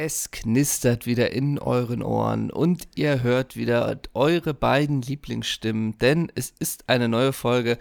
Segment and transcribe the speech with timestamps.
[0.00, 6.54] Es knistert wieder in euren Ohren und ihr hört wieder eure beiden Lieblingsstimmen, denn es
[6.56, 7.78] ist eine neue Folge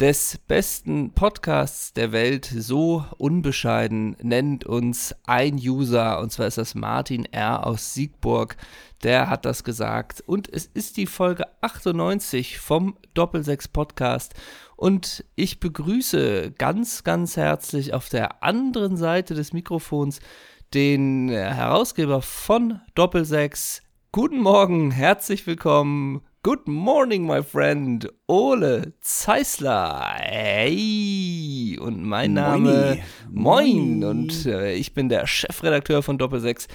[0.00, 2.46] des besten Podcasts der Welt.
[2.46, 7.66] So unbescheiden nennt uns ein User, und zwar ist das Martin R.
[7.66, 8.56] aus Siegburg.
[9.02, 10.22] Der hat das gesagt.
[10.24, 14.32] Und es ist die Folge 98 vom Doppelsechs Podcast.
[14.76, 20.20] Und ich begrüße ganz, ganz herzlich auf der anderen Seite des Mikrofons
[20.74, 23.82] den Herausgeber von Doppelsechs.
[24.12, 26.22] Guten Morgen, herzlich willkommen.
[26.42, 28.08] Good morning, my friend.
[28.28, 30.14] Ole Zeisler.
[30.16, 31.76] Hey.
[31.80, 32.98] Und mein Name.
[33.28, 34.00] Moin.
[34.00, 34.04] Moin.
[34.04, 36.68] Und äh, ich bin der Chefredakteur von Doppelsechs.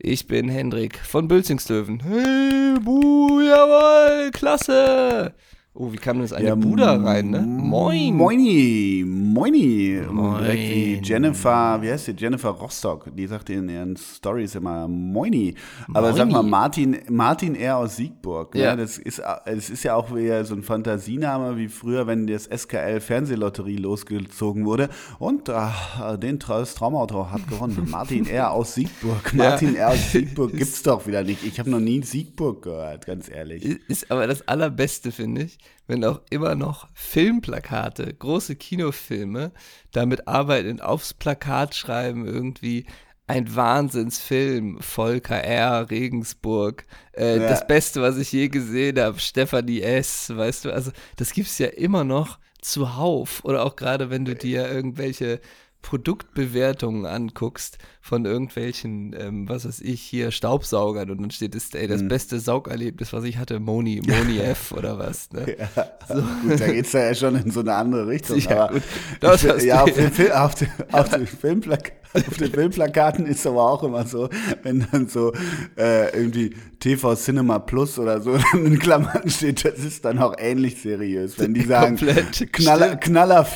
[0.00, 2.00] Ich bin Hendrik von Bülzingslöwen.
[2.00, 5.34] Hey, buh, jawohl, klasse.
[5.78, 7.42] Oh, wie kam denn das eine ja, Buda rein, ne?
[7.42, 8.14] Moin.
[8.14, 9.04] Moini.
[9.06, 10.00] Moini.
[10.10, 10.50] Moin.
[10.50, 12.14] Die Jennifer, wie heißt die?
[12.16, 13.14] Jennifer Rostock.
[13.14, 15.54] Die sagt in ihren Stories immer Moini.
[15.92, 16.16] Aber Moini.
[16.16, 17.76] sag mal, Martin, Martin R.
[17.76, 18.54] aus Siegburg.
[18.54, 18.62] Ne?
[18.62, 18.74] Ja.
[18.74, 23.00] Das, ist, das ist ja auch wieder so ein Fantasiename wie früher, wenn das SKL
[23.00, 24.88] Fernsehlotterie losgezogen wurde.
[25.18, 27.86] Und ach, den das Traumauto hat gewonnen.
[27.90, 28.50] Martin R.
[28.50, 29.34] aus Siegburg.
[29.34, 29.80] Martin ja.
[29.80, 29.88] R.
[29.90, 31.44] aus Siegburg gibt's doch wieder nicht.
[31.44, 33.78] Ich habe noch nie Siegburg gehört, ganz ehrlich.
[33.88, 39.52] Ist aber das Allerbeste, finde ich wenn auch immer noch Filmplakate, große Kinofilme
[39.92, 42.86] damit arbeiten, aufs Plakat schreiben irgendwie
[43.28, 47.48] ein Wahnsinnsfilm, Volker R., Regensburg, äh, ja.
[47.48, 51.58] das Beste, was ich je gesehen habe, Stefanie S., weißt du, also das gibt es
[51.58, 55.40] ja immer noch zuhauf oder auch gerade wenn du dir irgendwelche
[55.82, 61.88] Produktbewertungen anguckst von irgendwelchen, ähm, was weiß ich, hier Staubsaugern und dann steht es, ey,
[61.88, 62.08] das mhm.
[62.08, 65.32] beste Saugerlebnis, was ich hatte, Moni, Moni F oder was.
[65.32, 65.56] Ne?
[65.58, 66.22] Ja, so.
[66.42, 68.38] gut, da geht es ja schon in so eine andere Richtung.
[68.38, 68.82] Ja, gut.
[69.18, 73.46] Das ich, ja auf, den, Film, auf, den, auf den Filmplak auf den Filmplakaten ist
[73.46, 74.28] aber auch immer so,
[74.62, 75.32] wenn dann so
[75.76, 80.80] äh, irgendwie TV Cinema Plus oder so in Klammern steht, das ist dann auch ähnlich
[80.80, 81.38] seriös.
[81.38, 83.46] Wenn die sagen, Knaller, Knaller,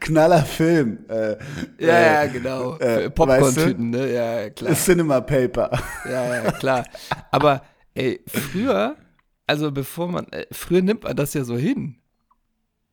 [0.00, 0.98] Knaller Film.
[1.08, 1.36] Äh,
[1.78, 2.76] ja, ja, genau.
[2.78, 3.10] Äh,
[3.74, 4.12] Popcorn-Tüten, ne?
[4.12, 4.74] Ja, klar.
[4.74, 5.70] Cinema Paper.
[6.04, 6.84] Ja, ja, klar.
[7.30, 7.62] Aber
[7.94, 8.96] ey, früher,
[9.46, 11.96] also bevor man, äh, früher nimmt man das ja so hin.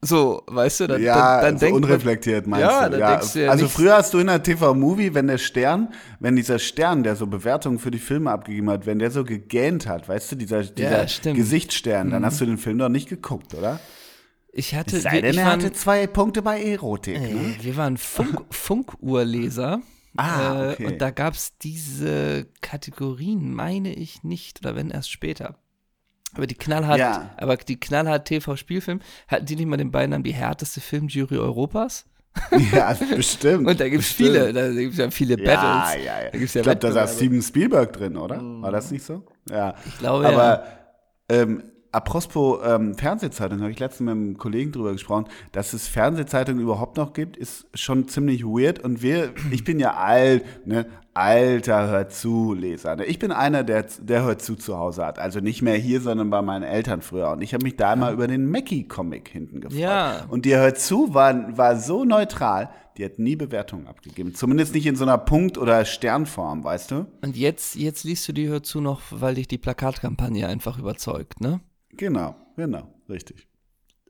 [0.05, 2.99] So, weißt du, dann, ja, dann, dann so denkt unreflektiert meinst ja, du.
[2.99, 6.59] Ja, du ja also früher hast du in der TV-Movie, wenn der Stern, wenn dieser
[6.59, 10.33] Stern, der so Bewertungen für die Filme abgegeben hat, wenn der so gegähnt hat, weißt
[10.33, 12.25] du, dieser, dieser ja, Gesichtsstern, dann mhm.
[12.25, 13.79] hast du den Film doch nicht geguckt, oder?
[14.51, 17.15] Ich hatte, es sei denn, er hatte zwei Punkte bei Erotik.
[17.15, 17.55] Ey, ne?
[17.61, 19.81] Wir waren Funk, Funkuhrleser.
[20.17, 20.83] Ah, okay.
[20.83, 25.55] Äh, und da gab es diese Kategorien, meine ich nicht, oder wenn erst später.
[26.35, 27.31] Aber die knallhart, ja.
[27.37, 32.05] aber die knallhart TV-Spielfilm, hatten die nicht mal den Beinamen die härteste Filmjury Europas?
[32.71, 33.67] Ja, bestimmt.
[33.67, 35.55] Und da gibt es viele, da gibt es ja viele Battles.
[35.55, 36.29] Ja, ja, ja.
[36.31, 38.41] Da gibt's ja ich glaube, da saß Steven Spielberg drin, oder?
[38.41, 39.23] War das nicht so?
[39.49, 39.75] Ja.
[39.85, 41.41] Ich glaube, aber, ja.
[41.41, 41.63] Ähm,
[41.93, 46.97] apropos ähm, Fernsehzeitung, habe ich letztens mit einem Kollegen drüber gesprochen, dass es Fernsehzeitungen überhaupt
[46.97, 48.79] noch gibt, ist schon ziemlich weird.
[48.79, 52.95] Und wir, ich bin ja alt, ne, alter Hört zu Leser.
[52.95, 53.05] Ne?
[53.05, 55.19] Ich bin einer, der, der Hört zu zu Hause hat.
[55.19, 57.29] Also nicht mehr hier, sondern bei meinen Eltern früher.
[57.31, 57.95] Und ich habe mich da ja.
[57.95, 59.79] mal über den Mackie-Comic hinten gefreut.
[59.79, 60.25] Ja.
[60.29, 64.33] Und die Hört zu war, war so neutral, die hat nie Bewertungen abgegeben.
[64.33, 67.05] Zumindest nicht in so einer Punkt- oder Sternform, weißt du?
[67.21, 71.41] Und jetzt, jetzt liest du die Hört zu noch, weil dich die Plakatkampagne einfach überzeugt,
[71.41, 71.59] ne?
[71.97, 73.47] Genau, genau, richtig.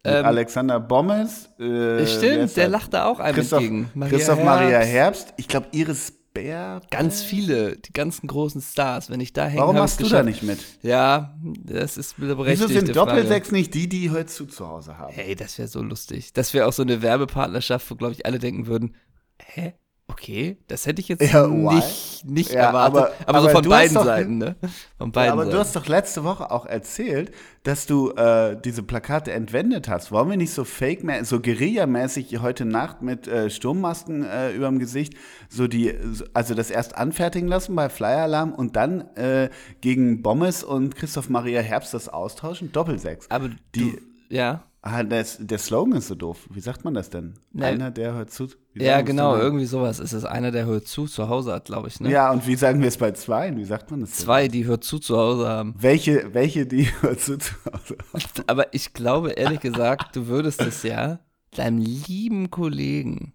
[0.06, 1.50] Ähm, Alexander Bommes.
[1.60, 3.90] Äh, stimmt, der lacht da auch einem Christoph, entgegen.
[3.94, 4.62] Maria Christoph Herbst.
[4.62, 5.34] Maria Herbst.
[5.38, 6.82] Ich glaube, Iris Bär.
[6.90, 9.10] Ganz viele, die ganzen großen Stars.
[9.10, 10.60] Wenn ich da hänge, Warum machst du da nicht mit?
[10.82, 14.98] Ja, das ist eine berechtigte Wieso sind Doppelsechs nicht die, die heute zu, zu Hause
[14.98, 15.14] haben?
[15.14, 16.34] Hey, das wäre so lustig.
[16.34, 18.96] Das wäre auch so eine Werbepartnerschaft, wo, glaube ich, alle denken würden,
[19.40, 19.74] hä?
[20.08, 22.98] Okay, das hätte ich jetzt ja, nicht, nicht ja, erwartet.
[22.98, 24.56] Aber, aber, aber so von beiden doch, Seiten, ne?
[24.98, 25.56] Von beiden ja, aber Seiten.
[25.56, 27.32] du hast doch letzte Woche auch erzählt,
[27.64, 30.12] dass du äh, diese Plakate entwendet hast.
[30.12, 35.14] Wollen wir nicht so fake, so Guerilla-mäßig heute Nacht mit äh, Sturmmasken äh, überm Gesicht
[35.48, 35.94] so die,
[36.34, 39.50] also das erst anfertigen lassen bei Flyer Alarm und dann äh,
[39.80, 42.74] gegen Bommes und Christoph Maria Herbst das austauschen?
[42.74, 43.32] Doppelsechs.
[43.32, 43.98] Aber die, du,
[44.30, 44.64] ja.
[44.86, 46.46] Ah, das, der Slogan ist so doof.
[46.50, 47.36] Wie sagt man das denn?
[47.54, 47.68] Ne.
[47.68, 48.50] Einer, der hört zu.
[48.74, 50.00] Ja, genau, irgendwie sowas.
[50.00, 52.02] Es ist einer, der hört zu, zu Hause hat, glaube ich.
[52.02, 52.12] Ne?
[52.12, 53.56] Ja, und wie sagen wir es bei zwei?
[53.56, 54.12] Wie sagt man das?
[54.12, 54.26] Denn?
[54.26, 55.74] Zwei, die hört zu, zu Hause haben.
[55.78, 58.44] Welche, welche, die hört zu, zu Hause haben?
[58.48, 61.20] Aber ich glaube, ehrlich gesagt, du würdest es ja
[61.56, 63.34] deinem lieben Kollegen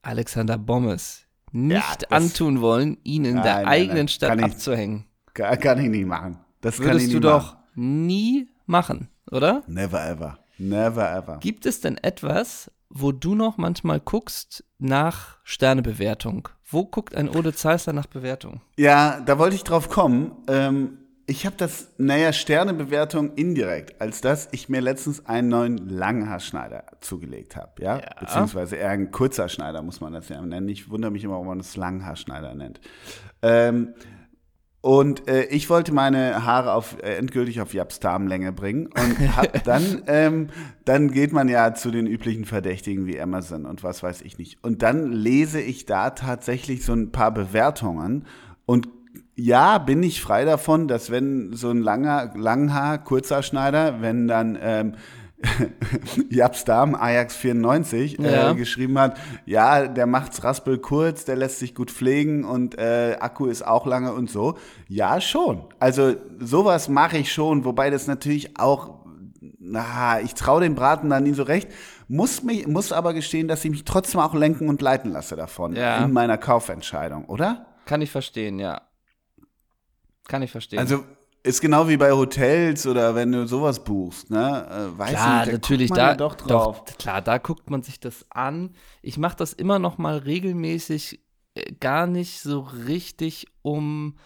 [0.00, 4.08] Alexander Bommes nicht ja, antun wollen, ihn in nein, der nein, eigenen nein.
[4.08, 5.04] Stadt kann abzuhängen.
[5.26, 6.38] Ich, kann ich nicht machen.
[6.62, 7.40] Das würdest kann du machen.
[7.40, 9.62] doch nie machen, oder?
[9.66, 10.38] Never ever.
[10.60, 11.38] Never ever.
[11.38, 16.48] Gibt es denn etwas, wo du noch manchmal guckst nach Sternebewertung.
[16.64, 18.60] Wo guckt ein Ole Zeissler nach Bewertung?
[18.76, 20.32] Ja, da wollte ich drauf kommen.
[20.48, 26.84] Ähm, ich habe das, naja, Sternebewertung indirekt, als dass ich mir letztens einen neuen Langhaarschneider
[27.00, 28.00] zugelegt habe, ja?
[28.00, 28.10] Ja.
[28.18, 30.68] Beziehungsweise eher ein kurzer Schneider, muss man das ja nennen.
[30.68, 32.80] Ich wundere mich immer, warum man das Langhaarschneider nennt.
[33.42, 33.94] Ähm,
[34.82, 38.86] und äh, ich wollte meine Haare auf, äh, endgültig auf Japs Darmlänge bringen.
[38.86, 40.48] Und hab dann, ähm,
[40.86, 44.58] dann geht man ja zu den üblichen Verdächtigen wie Amazon und was weiß ich nicht.
[44.64, 48.24] Und dann lese ich da tatsächlich so ein paar Bewertungen.
[48.64, 48.88] Und
[49.34, 54.58] ja, bin ich frei davon, dass wenn so ein langer, Langhaar, kurzer Schneider, wenn dann
[54.60, 54.94] ähm,
[56.30, 58.50] Japs Darm, Ajax 94, Ja.
[58.50, 59.16] äh, geschrieben hat,
[59.46, 63.86] ja, der macht's raspel kurz, der lässt sich gut pflegen und äh, Akku ist auch
[63.86, 64.58] lange und so.
[64.88, 65.64] Ja, schon.
[65.78, 69.00] Also sowas mache ich schon, wobei das natürlich auch,
[69.58, 71.70] na, ich traue dem Braten da nie so recht.
[72.08, 75.74] Muss, mich, muss aber gestehen, dass ich mich trotzdem auch lenken und leiten lasse davon
[75.76, 76.04] Ja.
[76.04, 77.66] in meiner Kaufentscheidung, oder?
[77.86, 78.82] Kann ich verstehen, ja.
[80.28, 80.78] Kann ich verstehen.
[80.78, 81.04] Also
[81.42, 84.66] ist genau wie bei Hotels oder wenn du sowas buchst, ne?
[84.68, 86.84] Äh, weiß klar, nicht, da natürlich, da ja doch drauf.
[86.98, 88.70] klar, da guckt man sich das an.
[89.02, 91.20] Ich mache das immer noch mal regelmäßig,
[91.54, 94.16] äh, gar nicht so richtig um.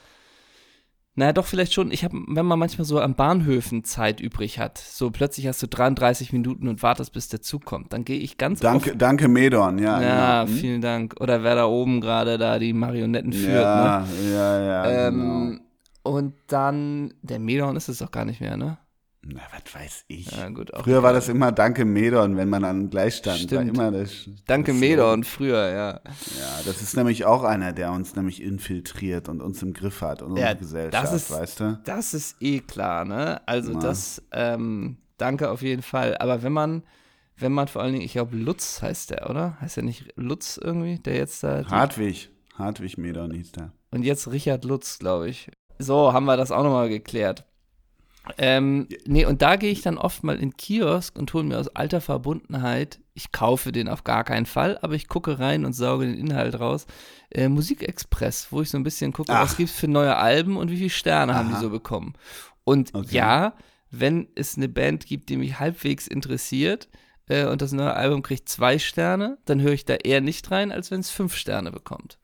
[1.17, 1.93] Naja, doch, vielleicht schon.
[1.93, 5.69] Ich habe, wenn man manchmal so an Bahnhöfen Zeit übrig hat, so plötzlich hast du
[5.69, 9.79] 33 Minuten und wartest, bis der Zug kommt, dann gehe ich ganz Danke, danke Medon,
[9.79, 9.95] ja.
[9.95, 10.03] oft.
[10.03, 10.53] Ja, genau.
[10.53, 10.59] Hm?
[10.59, 11.15] vielen Dank.
[11.21, 14.05] Oder wer da oben gerade da die Marionetten führt, ne?
[14.33, 15.64] ja, ja, ja, genau.
[16.05, 18.79] Und dann, der Medon ist es doch gar nicht mehr, ne?
[19.27, 20.31] Na, was weiß ich.
[20.31, 20.71] Ja, gut.
[20.83, 23.39] Früher war das immer Danke Medon, wenn man an gleich stand.
[23.39, 23.79] Stimmt.
[23.79, 25.91] War immer das, Danke das Medon, früher, ja.
[26.39, 30.21] Ja, das ist nämlich auch einer, der uns nämlich infiltriert und uns im Griff hat
[30.21, 31.81] und Ja, unsere Gesellschaft, das ist- weißt du?
[31.85, 33.41] Das ist eh klar, ne?
[33.49, 33.81] Also Na.
[33.81, 36.19] das, ähm, danke auf jeden Fall.
[36.19, 36.83] Aber wenn man,
[37.39, 39.59] wenn man vor allen Dingen, ich glaube Lutz heißt der, oder?
[39.59, 41.65] Heißt der nicht Lutz irgendwie, der jetzt da.
[41.65, 43.73] Hartwig, Hartwig Medon hieß der.
[43.91, 45.51] Und jetzt Richard Lutz, glaube ich.
[45.79, 47.45] So, haben wir das auch nochmal geklärt.
[48.39, 51.69] Ähm, nee, und da gehe ich dann oft mal in Kiosk und hole mir aus
[51.69, 56.07] alter Verbundenheit, ich kaufe den auf gar keinen Fall, aber ich gucke rein und sauge
[56.07, 56.87] den Inhalt raus,
[57.31, 59.43] äh, Musikexpress, wo ich so ein bisschen gucke, Ach.
[59.43, 61.61] was gibt's für neue Alben und wie viele Sterne haben die Aha.
[61.61, 62.15] so bekommen.
[62.65, 63.15] Und Okay.
[63.15, 63.55] ja,
[63.91, 66.89] wenn es eine Band gibt, die mich halbwegs interessiert
[67.29, 70.73] äh, und das neue Album kriegt zwei Sterne, dann höre ich da eher nicht rein,
[70.73, 72.19] als wenn es fünf Sterne bekommt.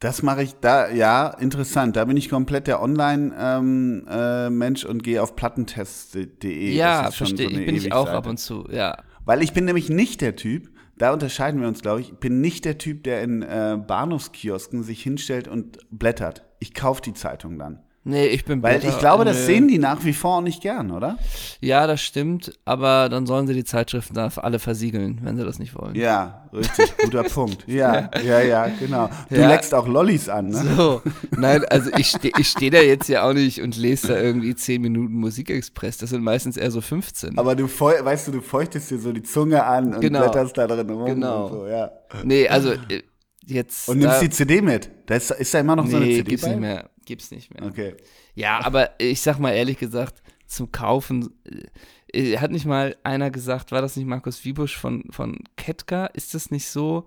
[0.00, 1.96] Das mache ich da, ja, interessant.
[1.96, 6.72] Da bin ich komplett der Online-Mensch und gehe auf plattentests.de.
[6.72, 7.48] Ja, Das ist schon verstehe.
[7.50, 9.02] so bin ich auch ab und zu, ja.
[9.24, 12.40] Weil ich bin nämlich nicht der Typ, da unterscheiden wir uns, glaube ich, ich bin
[12.40, 16.44] nicht der Typ, der in äh, Bahnhofskiosken sich hinstellt und blättert.
[16.60, 17.80] Ich kaufe die Zeitung dann.
[18.10, 19.42] Nee, ich bin Weil Blätter- ich glaube, das nö.
[19.44, 21.18] sehen die nach wie vor auch nicht gern, oder?
[21.60, 25.58] Ja, das stimmt, aber dann sollen sie die Zeitschriften da alle versiegeln, wenn sie das
[25.58, 25.94] nicht wollen.
[25.94, 27.64] Ja, richtig, guter Punkt.
[27.66, 29.10] Ja, ja, ja, genau.
[29.28, 29.48] Du Ja.
[29.48, 30.64] leckst auch Lollis an, ne?
[30.74, 31.02] So,
[31.36, 34.54] nein, also ich stehe ich steh da jetzt ja auch nicht und lese da irgendwie
[34.54, 35.98] 10 Minuten Musikexpress.
[35.98, 37.36] Das sind meistens eher so 15.
[37.38, 40.20] Aber du, weißt du, du feuchtest dir so die Zunge an und Genau.
[40.20, 41.44] blätterst da drin rum Genau.
[41.46, 41.90] und so, ja.
[42.24, 43.02] nee, also äh,
[43.50, 43.88] jetzt.
[43.88, 44.90] Und nimmst da, die CD mit.
[45.06, 46.50] Da ist, ist da immer noch so eine Nee, CD gibt's bei?
[46.50, 46.90] nicht mehr.
[47.04, 47.64] Gibt's nicht mehr.
[47.66, 47.94] Okay.
[48.34, 51.30] Ja, aber ich sag mal ehrlich gesagt, zum Kaufen,
[52.12, 56.06] äh, hat nicht mal einer gesagt, war das nicht Markus Wiebusch von, von Ketka?
[56.06, 57.06] Ist das nicht so?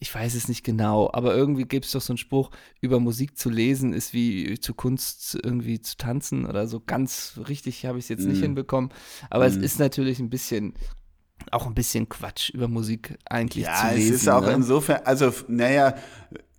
[0.00, 3.36] Ich weiß es nicht genau, aber irgendwie gibt es doch so einen Spruch, über Musik
[3.36, 6.78] zu lesen ist wie zu Kunst irgendwie zu tanzen oder so.
[6.78, 8.42] Ganz richtig habe ich es jetzt nicht Mm.
[8.44, 8.90] hinbekommen.
[9.28, 9.62] Aber es Mm.
[9.64, 10.74] ist natürlich ein bisschen,
[11.52, 14.14] auch ein bisschen Quatsch, über Musik eigentlich zu Ja, lesen.
[14.14, 14.52] es ist auch ne?
[14.52, 15.94] insofern, also, naja,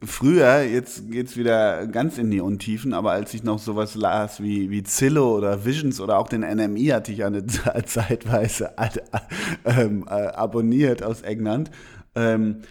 [0.04, 4.70] früher, jetzt geht's wieder ganz in die Untiefen, aber als ich noch sowas las wie,
[4.70, 9.02] wie Zillow oder Visions oder auch den NMI hatte ich eine Ze- zeitweise ad,
[9.66, 11.70] ähm, äh, abonniert aus England,
[12.16, 12.62] ähm,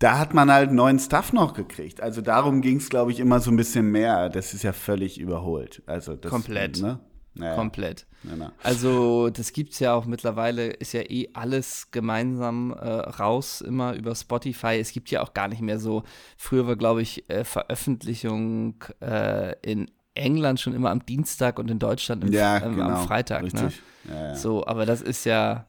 [0.00, 2.00] da hat man halt neuen Stuff noch gekriegt.
[2.00, 4.30] Also darum ging's, glaube ich, immer so ein bisschen mehr.
[4.30, 5.82] Das ist ja völlig überholt.
[5.86, 6.82] Also das, Komplett.
[6.82, 6.98] Ne?
[7.34, 8.06] Naja, Komplett.
[8.24, 8.52] ja, na.
[8.62, 14.14] Also, das gibt's ja auch mittlerweile, ist ja eh alles gemeinsam äh, raus, immer über
[14.14, 14.78] Spotify.
[14.78, 16.02] Es gibt ja auch gar nicht mehr so,
[16.36, 21.78] früher war, glaube ich, äh, Veröffentlichung äh, in England schon immer am Dienstag und in
[21.78, 23.42] Deutschland ja genau, am Freitag.
[23.42, 23.46] Ne?
[23.46, 23.82] Richtig.
[24.08, 24.34] Ja, ja.
[24.34, 25.66] So, aber das ist ja,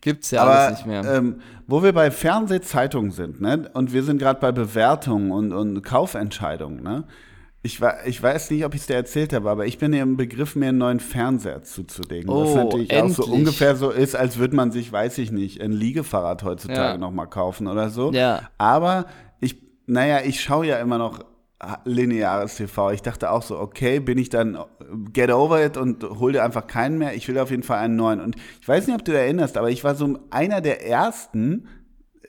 [0.00, 1.04] gibt's ja Aber alles nicht mehr.
[1.04, 3.70] Ähm, wo wir bei Fernsehzeitungen sind, ne?
[3.74, 7.04] Und wir sind gerade bei Bewertungen und, und Kaufentscheidungen, ne?
[7.62, 10.02] Ich, wa- ich weiß nicht, ob ich es dir erzählt habe, aber ich bin ja
[10.02, 12.28] im Begriff, mir einen neuen Fernseher zuzulegen.
[12.30, 13.38] was Oh, natürlich auch so endlich.
[13.38, 16.96] ungefähr so ist, als würde man sich, weiß ich nicht, ein Liegefahrrad heutzutage Ja.
[16.98, 18.12] noch mal kaufen oder so.
[18.12, 18.48] Ja.
[18.56, 19.06] Aber
[19.40, 21.20] ich, naja, ich schaue ja immer noch
[21.84, 22.92] lineares TV.
[22.92, 24.56] Ich dachte auch so, okay, bin ich dann
[25.12, 27.14] get over it und hol dir einfach keinen mehr.
[27.14, 28.20] Ich will auf jeden Fall einen neuen.
[28.20, 31.68] Und ich weiß nicht, ob du erinnerst, aber ich war so einer der ersten,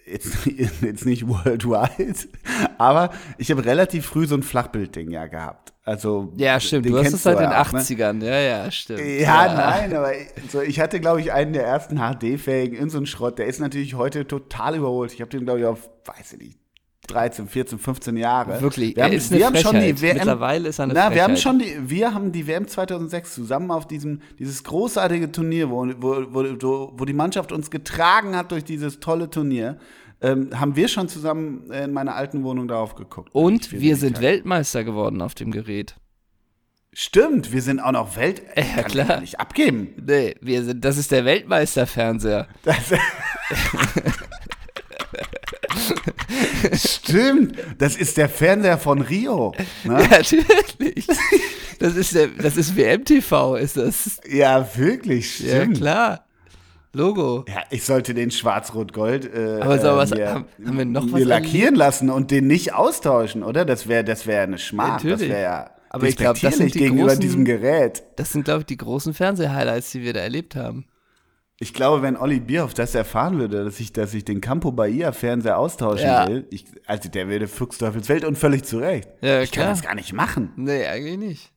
[0.06, 0.46] jetzt,
[0.82, 2.16] jetzt nicht worldwide,
[2.78, 5.74] aber ich habe relativ früh so ein Flachbildding ja gehabt.
[5.84, 6.86] Also ja, stimmt.
[6.86, 7.60] Du hast es seit den ne?
[7.60, 8.14] 80ern.
[8.14, 8.28] Ne?
[8.28, 9.00] Ja, ja, stimmt.
[9.00, 9.54] Ja, ja.
[9.54, 10.12] nein, aber
[10.50, 13.40] so, ich hatte, glaube ich, einen der ersten HD-fähigen in so einem Schrott.
[13.40, 15.12] Der ist natürlich heute total überholt.
[15.12, 16.60] Ich habe den, glaube ich, auf, weiß ich nicht,
[17.12, 18.62] 13, 14, 15 Jahre.
[18.62, 21.16] Wirklich, wir haben, ist wir haben schon die WM, Mittlerweile ist er eine na, Frechheit.
[21.16, 25.70] wir haben schon die, wir haben die WM 2006 zusammen auf diesem, dieses großartige Turnier,
[25.70, 29.78] wo, wo, wo, wo die Mannschaft uns getragen hat durch dieses tolle Turnier
[30.22, 33.30] ähm, haben wir schon zusammen in meiner alten Wohnung darauf geguckt.
[33.34, 34.24] Und wir sind Tag.
[34.24, 35.96] Weltmeister geworden auf dem Gerät.
[36.94, 38.42] Stimmt, wir sind auch noch Welt.
[38.56, 39.16] Ja, kann klar.
[39.16, 39.90] Ich nicht abgeben.
[40.06, 42.48] Nee, wir sind, das ist der Weltmeisterfernseher.
[42.64, 42.92] Das,
[46.74, 49.54] Stimmt, das ist der Fernseher von Rio.
[49.84, 50.02] Ne?
[50.02, 51.08] Ja, natürlich.
[51.80, 54.20] Das ist, der, das ist WMTV, ist das.
[54.30, 55.78] Ja, wirklich, stimmt.
[55.78, 56.26] Ja, klar.
[56.94, 57.46] Logo.
[57.48, 61.26] Ja, ich sollte den Schwarz-Rot-Gold äh, Aber so, was, mir, haben, haben wir noch mir
[61.26, 63.64] lackieren lassen und den nicht austauschen, oder?
[63.64, 64.98] Das wäre das wär eine Schmach.
[64.98, 65.20] Natürlich.
[65.20, 68.04] Das wäre ja aber ich glaube, das sind die gegenüber großen, diesem Gerät.
[68.16, 70.86] Das sind, glaube ich, die großen Fernseh-Highlights, die wir da erlebt haben.
[71.62, 75.12] Ich glaube, wenn Olli Bierhoff das erfahren würde, dass ich, dass ich den Campo Bahia
[75.12, 76.28] Fernseher austauschen Ja.
[76.28, 79.08] will, ich, also der würde Fuchsteufelswelt und völlig zurecht.
[79.22, 79.74] Ja, ich kann klar.
[79.76, 80.52] das gar nicht machen.
[80.56, 81.52] Nee, eigentlich nicht.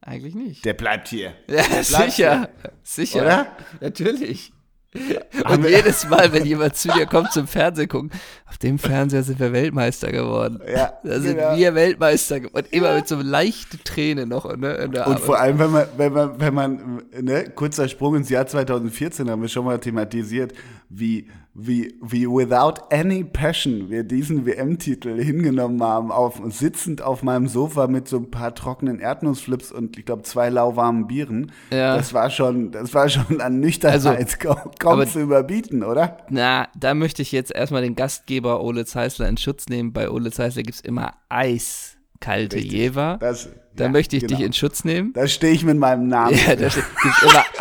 [0.00, 0.64] Eigentlich nicht.
[0.64, 1.34] Der bleibt hier.
[1.48, 2.48] ja, bleibt sicher.
[2.82, 3.20] Sicher.
[3.20, 3.46] Oder?
[3.82, 4.52] Natürlich.
[5.48, 8.10] Und jedes Mal, wenn jemand zu dir kommt zum Fernsehen gucken,
[8.46, 10.60] auf dem Fernseher sind wir Weltmeister geworden.
[10.70, 11.56] Ja, Da sind genau.
[11.56, 12.66] wir Weltmeister geworden.
[12.70, 15.20] Immer mit so leichten Tränen noch ne, in der Und Arbeit.
[15.20, 19.40] vor allem, wenn man, wenn man, wenn man, ne, kurzer Sprung ins Jahr 2014 haben
[19.40, 20.52] wir schon mal thematisiert,
[20.90, 27.46] wie, wie, wie without any passion wir diesen WM-Titel hingenommen haben, auf, sitzend auf meinem
[27.46, 31.52] Sofa mit so ein paar trockenen Erdnussflips und ich glaube zwei lauwarmen Bieren.
[31.70, 31.96] Ja.
[31.96, 36.16] Das war schon, das war schon an Nüchternheit kaum, kaum aber- zu überbieten, oder?
[36.30, 39.92] Na, da möchte ich jetzt erstmal den Gastgeber Ole Zeisler in Schutz nehmen.
[39.92, 42.72] Bei Ole Zeisler gibt es immer eiskalte Richtig.
[42.72, 43.18] Jever.
[43.20, 44.36] Das, Da ja, möchte ich genau.
[44.38, 45.12] dich in Schutz nehmen.
[45.12, 46.34] Da stehe ich mit meinem Namen.
[46.34, 47.44] Ja, da gibt es immer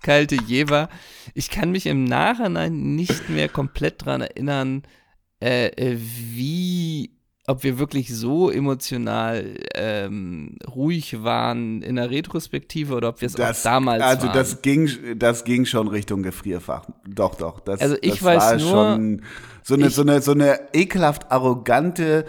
[0.00, 0.88] eiskalte Jever.
[1.34, 4.82] Ich kann mich im Nachhinein nicht mehr komplett dran erinnern,
[5.42, 7.10] äh, äh, wie,
[7.46, 13.38] ob wir wirklich so emotional ähm, ruhig waren in der Retrospektive oder ob wir es
[13.38, 14.34] auch damals also waren.
[14.34, 16.86] das ging, das ging schon Richtung Gefrierfach.
[17.06, 17.60] Doch, doch.
[17.60, 19.22] Das, Also ich das weiß war nur, schon
[19.62, 22.24] so eine, ich- so eine, so eine ekelhaft arrogante,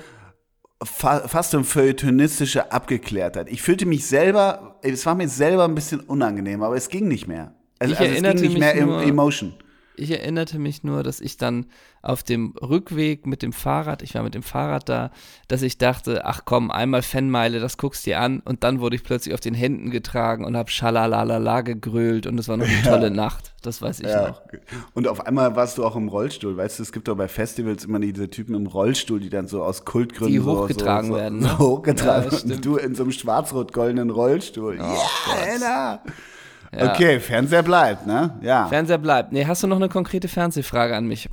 [0.84, 3.50] fa fast eine feuilletonistische Abgeklärtheit.
[3.50, 7.28] Ich fühlte mich selber, es war mir selber ein bisschen unangenehm, aber es ging nicht
[7.28, 7.54] mehr.
[7.80, 9.54] Also, Ich also es erinnerte ging nicht mich mehr nur- Emotion.
[10.00, 11.66] Ich erinnerte mich nur, dass ich dann
[12.04, 15.10] auf dem Rückweg mit dem Fahrrad, ich war mit dem Fahrrad da,
[15.48, 19.04] dass ich dachte, ach komm, einmal Fanmeile, das guckst dir an und dann wurde ich
[19.04, 23.10] plötzlich auf den Händen getragen und hab Schalalalala gegrölt und es war noch eine tolle
[23.10, 24.28] Nacht, das weiß ich Ja.
[24.30, 24.42] noch.
[24.94, 26.56] Und auf einmal warst du auch im Rollstuhl.
[26.56, 29.64] Weißt du, es gibt doch bei Festivals immer diese Typen im Rollstuhl, die dann so
[29.64, 31.58] aus Kultgründen Die so, hochgetragen so, so, werden, So ne?
[31.58, 34.78] hochgetragen Ja, du in so einem schwarz-rot-goldenen Rollstuhl.
[34.78, 35.36] Ja, Gott.
[35.56, 36.02] Anna.
[36.78, 36.92] Ja.
[36.94, 38.38] Okay, Fernseher bleibt, ne?
[38.42, 38.68] Ja.
[38.68, 39.32] Fernseher bleibt.
[39.32, 41.30] Nee, hast du noch eine konkrete Fernsehfrage an mich?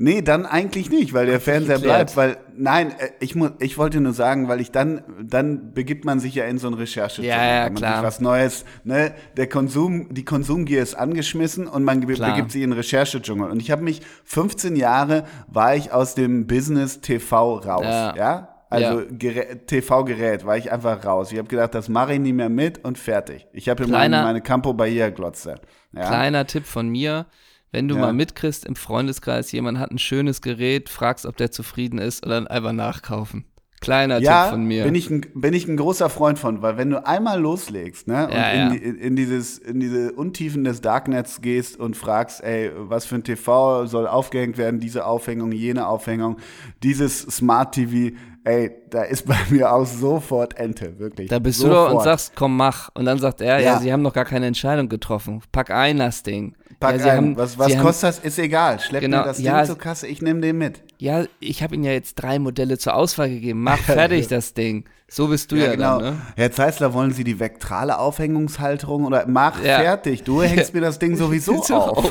[0.00, 4.00] Nee, dann eigentlich nicht, weil der Fernseher bleibt, weil nein, äh, ich muss, ich wollte
[4.00, 7.20] nur sagen, weil ich dann, dann begibt man sich ja in so ein Recherche.
[7.22, 7.94] Ja, ja, wenn man klar.
[7.96, 12.30] sich was Neues, ne, der Konsum, die Konsumgier ist angeschmissen und man be- Klar.
[12.30, 13.50] begibt sich in den Recherchedschungel.
[13.50, 18.14] Und ich habe mich 15 Jahre war ich aus dem Business TV raus, Ja.
[18.16, 18.48] ja.
[18.70, 19.06] Also Ja.
[19.06, 21.32] Gerä- TV-Gerät war ich einfach raus.
[21.32, 23.46] Ich habe gedacht, das mache ich nie mehr mit und fertig.
[23.52, 25.56] Ich habe hier Kleiner- meine, meine Campo Bahia Glotze.
[25.92, 26.06] Ja.
[26.06, 27.26] Kleiner Tipp von mir.
[27.70, 28.00] Wenn du Ja.
[28.02, 32.30] mal mitkriegst im Freundeskreis, jemand hat ein schönes Gerät, fragst, ob der zufrieden ist und
[32.30, 33.44] dann einfach nachkaufen.
[33.80, 34.84] Kleiner Ja, Tipp von mir.
[34.84, 38.26] bin ich, ein, bin ich ein großer Freund von, weil wenn du einmal loslegst, ne,
[38.26, 38.68] und Ja, in, ja.
[38.70, 43.14] Die, in, in dieses, in diese Untiefen des Darknets gehst und fragst, ey, was für
[43.16, 46.38] ein TV soll aufgehängt werden, diese Aufhängung, jene Aufhängung,
[46.82, 51.28] dieses Smart TV, ey, da ist bei mir auch sofort Ente, wirklich.
[51.28, 51.90] Da bist du sofort.
[51.92, 52.90] doch und sagst, komm, mach.
[52.94, 53.78] Und dann sagt er, ja, Ja.
[53.78, 55.40] sie haben noch gar keine Entscheidung getroffen.
[55.52, 56.54] Pack ein das Ding.
[56.80, 57.16] Pack ja, ein.
[57.16, 58.18] haben, was was kostet das?
[58.20, 58.78] Ist egal.
[58.78, 60.78] Schlepp Genau, mir das ja, Ding zur Kasse, ich nehme den mit.
[60.78, 63.62] Haben, ja, ich habe ihnen ja jetzt drei Modelle zur Auswahl gegeben.
[63.62, 64.84] Mach fertig das Ding.
[65.10, 66.00] So bist du ja, genau.
[66.00, 66.20] dann, ne?
[66.36, 69.78] Herr Zeisler, wollen Sie die vektrale Aufhängungshalterung oder mach Ja.
[69.80, 70.22] fertig.
[70.22, 72.10] Du hängst mir das Ding sowieso So auf.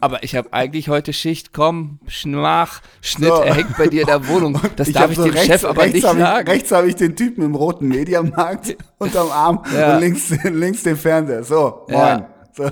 [0.00, 3.42] Aber ich habe eigentlich heute Schicht, komm, mach, Schnitt, So.
[3.42, 4.58] er hängt bei dir in der Wohnung.
[4.76, 6.48] Das Ich darf ich so dem rechts, Chef aber nicht hab ich, sagen.
[6.48, 9.94] Rechts habe ich den Typen im roten Mediamarkt unterm Arm Ja.
[9.96, 11.42] und links, links den Fernseher.
[11.42, 11.98] So, moin.
[11.98, 12.28] Ja.
[12.56, 12.70] So.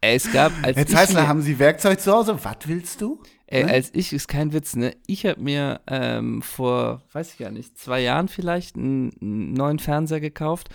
[0.00, 2.38] Es gab, als Herr ich Zeissler, mir- haben Sie Werkzeug zu Hause?
[2.42, 3.20] Was willst du?
[3.46, 3.72] Ey, Ne?
[3.72, 4.94] als ich, ist kein Witz, ne?
[5.06, 9.78] Ich habe mir ähm, vor, weiß ich gar nicht, zwei Jahren vielleicht einen, einen neuen
[9.78, 10.68] Fernseher gekauft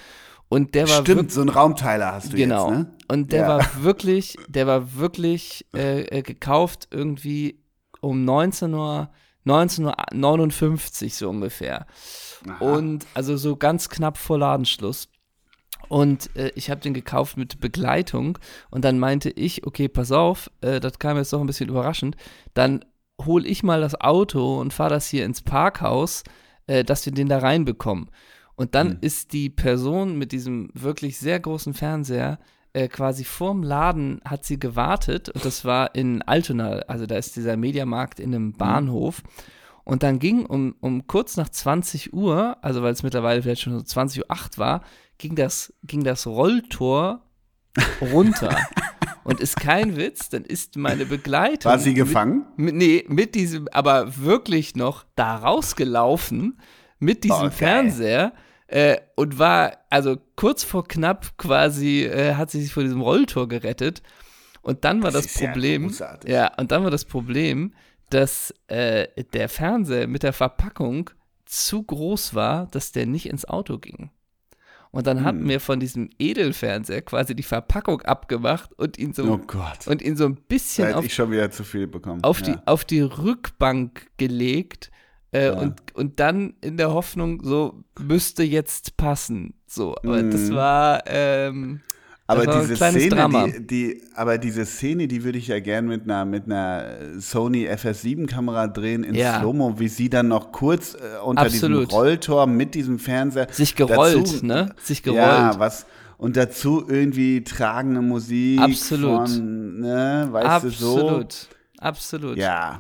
[0.50, 2.70] und der war Stimmt, so einen Raumteiler hast du genau.
[2.70, 2.94] jetzt, ne?
[3.08, 3.48] Und der Ja.
[3.48, 7.60] war wirklich, der war wirklich äh, äh, gekauft irgendwie
[8.01, 9.10] um 19 Uhr,
[9.46, 11.86] 19.59 Uhr so ungefähr.
[12.48, 12.63] Aha.
[12.75, 15.08] Und also so ganz knapp vor Ladenschluss.
[15.90, 18.38] Und äh, ich habe den gekauft mit Begleitung
[18.70, 22.16] und dann meinte ich, okay, pass auf, äh, das kam jetzt doch ein bisschen überraschend,
[22.54, 22.86] dann
[23.24, 26.24] hol ich mal das Auto und fahre das hier ins Parkhaus,
[26.68, 28.10] äh, dass wir den da reinbekommen.
[28.56, 28.98] Und dann Hm.
[29.02, 32.40] ist die Person mit diesem wirklich sehr großen Fernseher
[32.74, 37.36] äh, quasi vorm Laden hat sie gewartet und das war in Altona, also da ist
[37.36, 39.22] dieser Mediamarkt in einem Bahnhof.
[39.86, 43.78] Und dann ging um, um kurz nach 20 Uhr, also weil es mittlerweile vielleicht schon
[43.78, 44.82] so 20.08 Uhr war,
[45.24, 47.22] ging das, ging das Rolltor
[48.01, 48.58] runter.
[49.24, 51.72] und ist kein Witz, dann ist meine Begleitung.
[51.72, 52.46] War sie gefangen?
[52.58, 56.60] Mit, nee, mit diesem, aber wirklich noch da rausgelaufen
[57.00, 57.51] mit diesem geil.
[57.51, 58.34] Fernseher
[58.68, 63.48] äh, und war, also kurz vor knapp quasi, äh, hat sie sich vor diesem Rolltor
[63.48, 64.03] gerettet.
[64.62, 65.94] Und dann war Das das, Problem,
[66.25, 67.74] ja, und dann war das Problem,
[68.10, 71.10] dass äh, der Fernseher mit der Verpackung
[71.46, 74.12] zu groß war, dass der nicht ins Auto ging.
[74.94, 75.50] Und dann hatten Hm.
[75.50, 80.26] wir von diesem Edelfernseher quasi die Verpackung abgemacht und ihn so Oh und ihn so
[80.26, 82.24] ein bisschen auf hätte ich schon wieder zu viel bekommen.
[82.24, 82.54] auf, ja.
[82.54, 84.92] die, auf die Rückbank gelegt
[85.32, 85.54] äh, Ja.
[85.54, 89.56] und, und dann in der Hoffnung, so müsste jetzt passen.
[89.66, 90.54] So, aber das Mhm.
[90.54, 91.82] war, ähm,
[92.25, 96.24] Aber diese Szene, die, die, aber diese Szene, die würde ich ja gern mit einer,
[96.24, 96.86] mit einer
[97.20, 99.39] Sony FS7-Kamera drehen in Ja.
[99.39, 101.88] Slow-Mo, wie sie dann noch kurz äh, unter Absolut.
[101.88, 104.74] diesem Rolltor mit diesem Fernseher sich gerollt, dazu, ne?
[104.82, 105.22] Sich gerollt.
[105.22, 105.86] Ja, was
[106.18, 109.27] und dazu irgendwie tragende Musik Absolut.
[109.30, 110.98] von, ne, weißt du so.
[111.00, 111.48] Absolut.
[111.84, 112.38] Absolut.
[112.38, 112.80] Ja,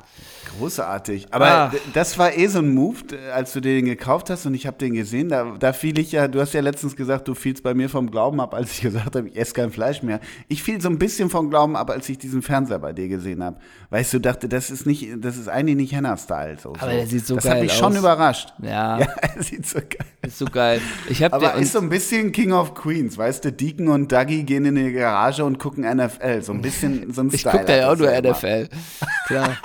[0.57, 1.27] großartig.
[1.31, 1.71] Aber Ah.
[1.93, 2.97] das war eh so ein Move,
[3.33, 5.29] als du den gekauft hast und ich habe den gesehen.
[5.29, 8.09] Da, da fiel ich ja, du hast ja letztens gesagt, du fielst bei mir vom
[8.09, 10.19] Glauben ab, als ich gesagt habe, ich esse kein Fleisch mehr.
[10.47, 13.43] Ich fiel so ein bisschen vom Glauben ab, als ich diesen Fernseher bei dir gesehen
[13.43, 13.57] habe.
[13.89, 16.57] Weißt du, dachte, das ist nicht, das ist eigentlich nicht Henna-Style.
[16.61, 17.99] So, Aber der sieht so das geil hat mich schon aus.
[17.99, 18.53] überrascht.
[18.61, 20.07] Ja, Ja, er sieht so geil.
[20.21, 20.79] ist so geil.
[21.09, 23.51] Ich habe Aber ist so ein bisschen King of Queens, weißt du?
[23.51, 26.41] Deacon und Dougie gehen in die Garage und gucken NFL.
[26.41, 27.51] So ein bisschen so ein ich Style.
[27.59, 28.31] gucke da ja auch das nur.
[28.31, 28.69] NFL.
[29.27, 29.57] Klar.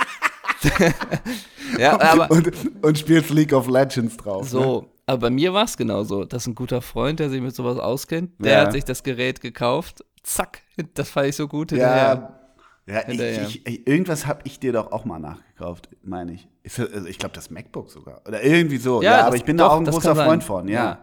[1.79, 2.51] ja, aber und,
[2.85, 4.43] und spielst League of Legends drauf.
[4.43, 4.49] Ne?
[4.49, 6.25] so, aber bei mir war es genauso.
[6.25, 8.33] Das ist ein guter Freund, der sich mit sowas auskennt.
[8.45, 8.61] Der Ja.
[8.63, 10.05] hat sich das Gerät gekauft.
[10.23, 10.63] Zack,
[10.95, 12.39] das fand ich so gut hinterher.
[12.87, 13.43] Ja, ja ich, Hinterher.
[13.47, 16.49] ich, ich, irgendwas habe ich dir doch auch mal nachgekauft, meine ich.
[16.79, 18.21] Also ich glaube, das MacBook sogar.
[18.27, 19.01] Oder irgendwie so.
[19.03, 20.15] Ja, das- aber ich bin doch, da auch ein großer.
[20.17, 20.99] Freund von, ja.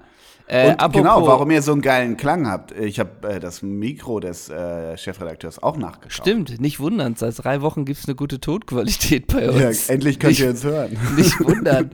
[0.48, 2.72] Äh, Und apropos, genau, warum ihr so einen geilen Klang habt.
[2.72, 6.14] Ich habe äh, das Mikro des äh, Chefredakteurs auch nachgekauft.
[6.14, 7.16] Stimmt, nicht wundern.
[7.16, 9.90] Seit drei Wochen gibt es eine gute Tonqualität bei Ja, uns.
[9.90, 10.98] endlich könnt nicht, ihr uns hören.
[11.16, 11.90] Nicht wundern.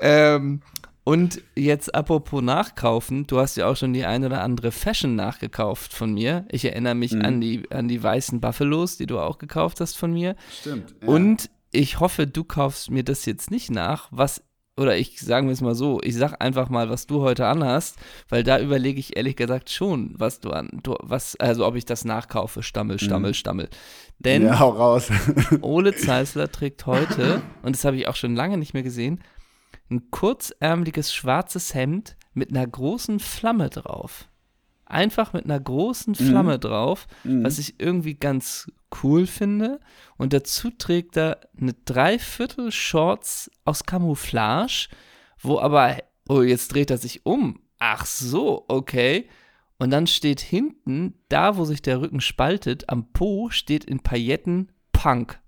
[0.00, 0.60] ähm,
[1.04, 5.94] und jetzt apropos nachkaufen, du hast ja auch schon die ein oder andere Fashion nachgekauft
[5.94, 6.44] von mir.
[6.50, 7.22] Ich erinnere mich Mhm.
[7.24, 10.36] an, die, an die weißen Buffalos, die du auch gekauft hast von mir.
[10.60, 10.94] Stimmt.
[11.00, 11.08] Ja.
[11.08, 14.42] Und ich hoffe, du kaufst mir das jetzt nicht nach, was,
[14.78, 17.96] oder ich sagen wir es mal so, ich sag einfach mal, was du heute anhast,
[18.28, 21.84] weil da überlege ich ehrlich gesagt schon, was du an, du, was, also ob ich
[21.84, 23.68] das nachkaufe, Stammel, Stammel, Stammel.
[24.18, 24.48] Denn Mhm.
[24.48, 25.10] ja, hau raus.
[25.60, 29.20] Ole Zeisler trägt heute, und das habe ich auch schon lange nicht mehr gesehen,
[29.90, 34.27] ein kurzärmeliges schwarzes Hemd mit einer großen Flamme drauf.
[34.88, 38.70] Einfach mit einer großen Flamme drauf, was ich irgendwie ganz
[39.02, 39.80] cool finde.
[40.16, 44.88] Und dazu trägt er eine Dreiviertel Shorts aus Camouflage,
[45.40, 45.98] wo aber,
[46.28, 47.60] oh, jetzt dreht er sich um.
[47.78, 49.28] Ach so, okay.
[49.78, 54.72] Und dann steht hinten, da wo sich der Rücken spaltet, am Po steht in Pailletten
[54.92, 55.38] Punk.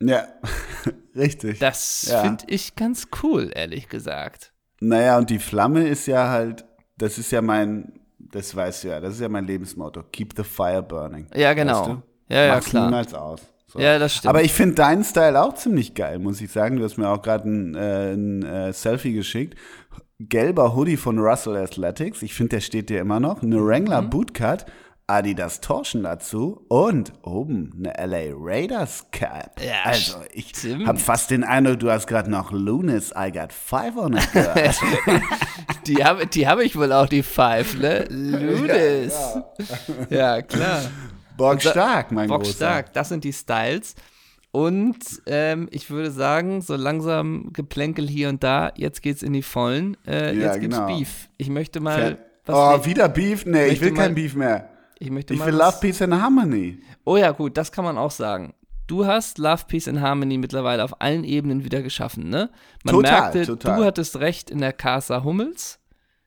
[0.00, 0.26] ja,
[1.16, 1.58] richtig.
[1.58, 2.22] Das Ja.
[2.22, 4.52] finde ich ganz cool, ehrlich gesagt.
[4.80, 6.64] Naja, und die Flamme ist ja halt,
[6.96, 8.00] das ist ja mein,
[8.34, 10.02] das weißt du ja, das ist ja mein Lebensmotto.
[10.12, 11.26] Keep the fire burning.
[11.34, 11.80] Ja, genau.
[11.80, 12.02] Weißt du?
[12.34, 12.86] Ja, ja, Mach's klar.
[12.86, 13.40] niemals aus.
[13.66, 13.78] So.
[13.78, 14.30] Ja, das stimmt.
[14.30, 16.76] Aber ich finde deinen Style auch ziemlich geil, muss ich sagen.
[16.76, 19.58] Du hast mir auch gerade ein, äh, ein äh, Selfie geschickt.
[20.20, 22.22] Gelber Hoodie von Russell Athletics.
[22.22, 23.42] Ich finde, der steht dir immer noch.
[23.42, 24.10] Eine Wrangler Mhm.
[24.10, 24.64] Bootcut.
[25.06, 29.60] Adidas Torschen dazu und oben eine LA Raiders Cap.
[29.62, 30.52] Ja, also ich
[30.86, 34.76] habe fast den Eindruck, du hast gerade noch Lunis I got five on it gehört.
[35.86, 38.04] Die habe die hab ich wohl auch, die Five, ne?
[38.08, 39.14] Ludes.
[40.08, 40.80] Ja, klar.
[41.36, 42.54] Bock stark, mein Bock Großer.
[42.54, 42.92] stark.
[42.94, 43.94] Das sind die Styles.
[44.50, 49.42] Und ähm, ich würde sagen, so langsam Geplänkel hier und da, jetzt geht's in die
[49.42, 49.96] Vollen.
[50.06, 50.96] Äh, Ja, jetzt gibt's genau.
[50.96, 51.28] Beef.
[51.36, 52.18] Ich möchte mal.
[52.46, 53.44] Was Oh, wieder Beef?
[53.44, 54.70] Nee, ich will kein Beef mehr.
[54.98, 56.78] Ich möchte Ich mal will was- Love, Peace and Harmony.
[57.04, 58.54] Oh ja, gut, das kann man auch sagen.
[58.86, 62.50] du hast Love, Peace and Harmony mittlerweile auf allen Ebenen wieder geschaffen, ne?
[62.84, 63.78] Man Total, merkte, total.
[63.78, 65.80] du hattest recht in der Casa Hummels.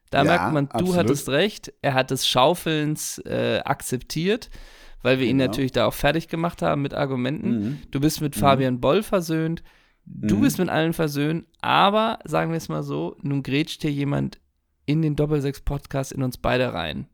[0.10, 0.96] Da Ja, merkt man, du absolut.
[0.98, 1.72] hattest recht.
[1.84, 4.50] Er hat des Schaufelns äh, akzeptiert,
[5.04, 5.50] weil wir ihn Genau.
[5.52, 7.50] natürlich da auch fertig gemacht haben mit Argumenten.
[7.60, 7.78] Mhm.
[7.92, 9.62] Du bist mit Fabian Boll versöhnt.
[10.06, 10.42] Du Mhm.
[10.42, 11.46] bist mit allen versöhnt.
[11.62, 14.40] Aber, sagen wir es mal so, nun grätscht hier jemand
[14.88, 17.08] in den Doppelsechs-Podcast in uns beide rein.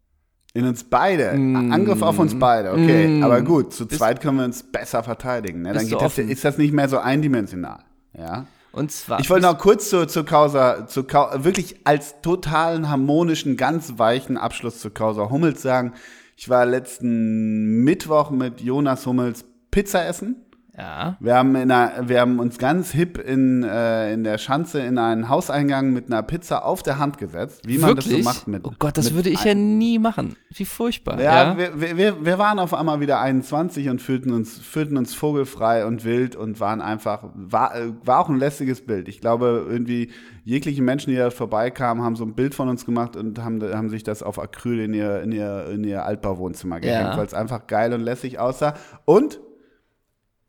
[0.56, 1.34] In uns beide.
[1.36, 1.72] Mm.
[1.72, 3.08] Angriff auf uns beide, okay.
[3.08, 3.24] Mm.
[3.24, 5.64] Aber gut, zu zweit können wir uns besser verteidigen.
[5.64, 5.74] Ne?
[5.74, 7.80] Dann das, ist das nicht mehr so eindimensional.
[8.16, 8.46] Ja.
[8.72, 9.20] Und zwar.
[9.20, 14.80] Ich wollte noch kurz zu, zu Causa, zu wirklich als totalen, harmonischen, ganz weichen Abschluss
[14.80, 15.94] zu Causa Hummels sagen.
[16.38, 20.36] Ich war letzten Mittwoch mit Jonas Hummels Pizza essen.
[20.76, 21.18] Ja.
[21.20, 24.98] Wir haben, in einer, wir haben uns ganz hip in, äh, in der Schanze in
[24.98, 28.08] einen Hauseingang mit einer Pizza auf der Hand gesetzt, wie man Wirklich?
[28.08, 28.66] das so macht mit.
[28.66, 30.36] oh Gott, das würde ich ja nie machen.
[30.50, 31.22] Wie furchtbar.
[31.22, 31.58] ja, Ja.
[31.58, 35.86] Wir, wir- wir, wir waren auf einmal wieder 21 und fühlten uns, fühlten uns vogelfrei
[35.86, 39.08] und wild und waren einfach, war, äh, war auch ein lästiges Bild.
[39.08, 40.10] Ich glaube, irgendwie
[40.44, 43.90] jegliche Menschen, die da vorbeikamen, haben so ein Bild von uns gemacht und haben, haben
[43.90, 47.18] sich das auf Acryl in ihr, in ihr, in ihr Altbauwohnzimmer gehängt, Ja.
[47.18, 48.74] weil es einfach geil und lässig aussah.
[49.06, 49.40] Und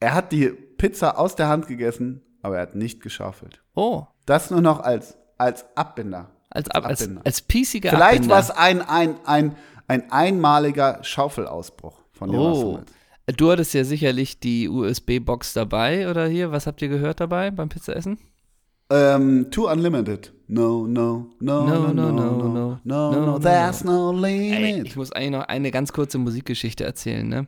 [0.05, 3.63] er hat die Pizza aus der Hand gegessen, aber er hat nicht geschaufelt.
[3.75, 4.05] Oh.
[4.27, 6.31] Das nur noch als, als Abbinder.
[6.51, 7.23] Als, Ab, als, Abbinder.
[7.25, 8.35] als piesiger Vielleicht Abbinder.
[8.35, 9.57] war es ein, ein, ein,
[9.89, 12.81] ein einmaliger Schaufelausbruch von Jonas Oh.
[13.35, 16.53] Du hattest ja sicherlich die USB-Box dabei, oder hier?
[16.53, 18.19] Was habt ihr gehört dabei beim Pizzaessen?
[18.91, 20.35] Ähm, Too Unlimited.
[20.47, 24.87] No, no, no, no, no, no, no, no, no, no, there's no Ey, limit.
[24.89, 27.47] ich muss eigentlich noch eine ganz kurze Musikgeschichte erzählen, ne?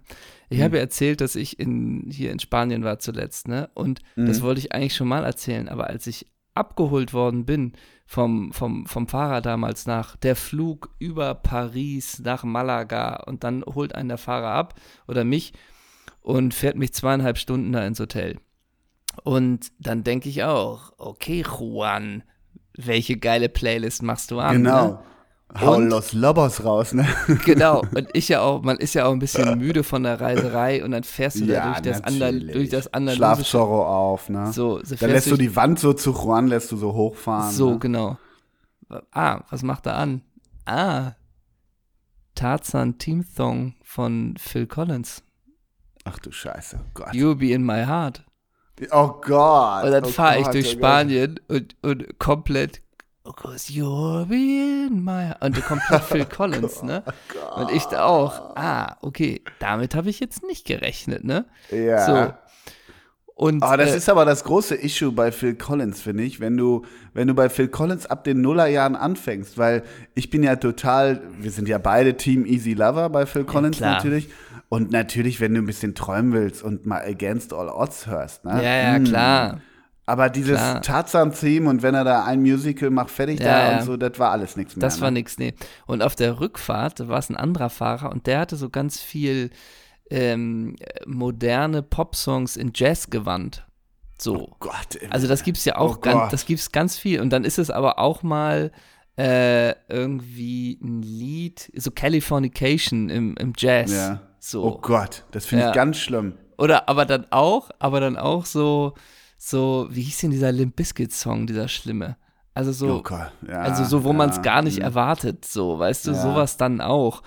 [0.49, 0.65] Ich Hm.
[0.65, 3.69] habe ja erzählt, dass ich in, hier in Spanien war zuletzt, ne?
[3.75, 4.27] Und Hm.
[4.27, 7.73] das wollte ich eigentlich schon mal erzählen, aber als ich abgeholt worden bin
[8.07, 13.95] vom, vom, vom Fahrer damals nach, der Flug über Paris nach Malaga und dann holt
[13.95, 15.53] einen der Fahrer ab oder mich
[16.21, 18.39] und fährt mich zweieinhalb Stunden da ins Hotel.
[19.25, 22.23] Und dann denke ich auch, okay, Juan,
[22.77, 24.63] welche geile Playlist machst du an?
[24.63, 24.69] Ne?
[24.71, 24.99] Genau.
[24.99, 25.03] Hau
[25.55, 27.07] Und- Los Lobos raus, ne?
[27.45, 30.85] Genau, und ich ja auch, man ist ja auch ein bisschen müde von der Reiserei
[30.85, 32.53] und dann fährst du da durch das, natürlich.
[32.53, 33.53] durch das andalusische.
[33.53, 34.53] Zorro auf, ne?
[34.53, 37.53] So, so Dann lässt du die Wand so zu Juan, lässt du so hochfahren.
[37.53, 37.79] So, ne?
[37.79, 38.19] genau.
[39.13, 40.23] Ah, was macht er an?
[40.65, 41.13] Ah,
[42.35, 45.23] Tarzan Team Song von Phil Collins.
[46.05, 47.13] Ach du Scheiße, oh Gott.
[47.13, 48.25] You'll be in my heart.
[48.91, 49.85] Oh Gott.
[49.85, 50.79] Und dann oh fahre ich durch oh.
[50.79, 52.83] Spanien und, und komplett,
[53.33, 55.33] cause you'll be in my.
[55.41, 57.03] Und komplett Phil Collins, ne?
[57.57, 61.45] Und ich da auch, ah, okay, damit habe ich jetzt nicht gerechnet, ne?
[61.71, 62.05] Ja.
[62.07, 62.33] So.
[63.39, 66.57] Und Aber das äh, ist aber das große Issue bei Phil Collins, finde ich, wenn
[66.57, 69.83] du, wenn du bei Phil Collins ab den Nullerjahren anfängst, weil
[70.15, 73.97] ich bin ja total, wir sind ja beide Team Easy Lover bei Phil Collins klar.
[73.97, 74.31] natürlich.
[74.71, 78.53] Und natürlich, wenn du ein bisschen träumen willst und mal Against All Odds hörst, ne?
[78.65, 79.05] ja, ja, Mm.
[79.05, 79.61] klar.
[80.09, 80.61] Aber dieses.
[80.83, 83.79] Tarzan-Theme und wenn er da ein Musical macht, fertig Ja, da ja.
[83.79, 84.81] und so, das war alles nichts mehr.
[84.81, 85.19] Das war ne?
[85.19, 85.55] nix, nee.
[85.87, 89.51] Und auf der Rückfahrt war es ein anderer Fahrer und der hatte so ganz viel
[90.11, 93.67] ähm, moderne Popsongs in Jazzgewand.
[94.19, 94.37] So.
[94.49, 94.95] Oh Gott.
[95.01, 95.09] ey.
[95.11, 96.33] Also das gibt's ja auch Oh ganz, Gott.
[96.33, 97.21] das gibt's ganz viel.
[97.21, 98.71] Und dann ist es aber auch mal
[99.19, 103.93] äh, irgendwie ein Lied, so Californication im, im Jazz.
[103.93, 104.21] Ja.
[104.39, 104.63] So.
[104.65, 105.71] Oh Gott, das finde Ja.
[105.71, 106.35] ich ganz schlimm.
[106.59, 108.95] Oder aber dann auch, aber dann auch so,
[109.37, 112.17] so, wie hieß denn dieser Limp Bizkit Song, dieser schlimme?
[112.55, 113.03] Also so.
[113.47, 114.83] Ja, also so, wo man es ja, gar nicht mm.
[114.83, 116.23] erwartet, so, weißt du, Ja.
[116.23, 117.23] sowas dann auch.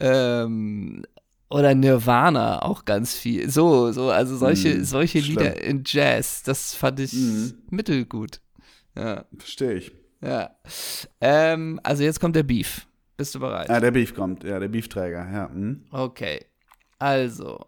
[0.00, 1.04] Ähm,
[1.50, 3.50] oder Nirvana auch ganz viel.
[3.50, 5.38] So, so, also solche, Mm, solche schlimm.
[5.38, 7.48] Lieder in Jazz, das fand ich Mm.
[7.70, 8.40] mittelgut.
[8.96, 9.92] Ja, Verstehe ich.
[10.22, 10.50] ja.
[11.20, 12.86] Ähm, also jetzt kommt der Beef.
[13.16, 13.68] Bist du bereit?
[13.68, 15.48] Ja, der Beef kommt, ja, der Beefträger, ja.
[15.50, 15.86] hm.
[15.90, 16.44] Okay.
[17.00, 17.66] Also.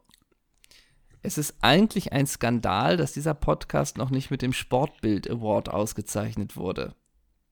[1.22, 6.56] Es ist eigentlich ein Skandal, dass dieser Podcast noch nicht mit dem Sportbild Award ausgezeichnet
[6.56, 6.94] wurde.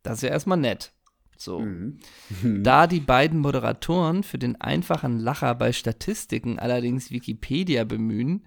[0.03, 0.93] Das ist ja erstmal nett.
[1.37, 1.61] So.
[1.61, 1.99] Mhm.
[2.63, 8.47] Da die beiden Moderatoren für den einfachen Lacher bei Statistiken allerdings Wikipedia bemühen,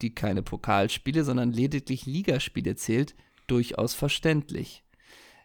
[0.00, 3.14] die keine Pokalspiele, sondern lediglich Ligaspiele zählt,
[3.46, 4.84] durchaus verständlich.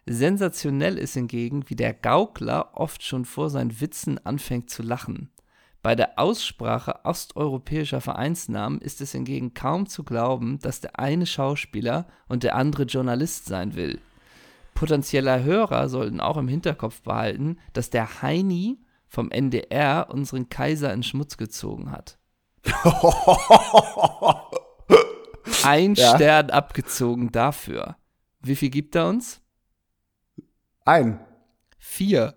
[0.06, 5.30] Sensationell ist hingegen, wie der Gaukler oft schon vor seinen Witzen anfängt zu lachen.
[5.82, 12.06] Bei der Aussprache osteuropäischer Vereinsnamen ist es hingegen kaum zu glauben, dass der eine Schauspieler
[12.28, 14.00] und der andere Journalist sein will.
[14.74, 21.02] Potenzieller Hörer sollten auch im Hinterkopf behalten, dass der Heini vom NDR unseren Kaiser in
[21.02, 22.18] Schmutz gezogen hat.
[25.64, 26.14] Ein Ja.
[26.14, 27.96] Stern abgezogen dafür.
[28.40, 29.40] Wie viel gibt er uns?
[30.84, 31.20] Ein.
[31.78, 32.34] Vier.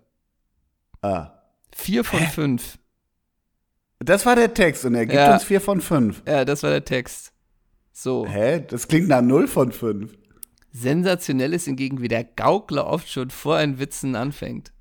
[1.00, 1.30] Ah.
[1.74, 2.78] Vier von fünf.
[4.04, 5.34] Das war der Text und er gibt Ja.
[5.34, 6.22] uns vier von fünf.
[6.26, 7.32] Ja, das war der Text.
[7.92, 8.26] So.
[8.26, 8.64] Hä?
[8.68, 10.12] Das klingt nach 0 von 5.
[10.72, 14.72] Sensationell ist hingegen, wie der Gaukler oft schon vor einen Witzen anfängt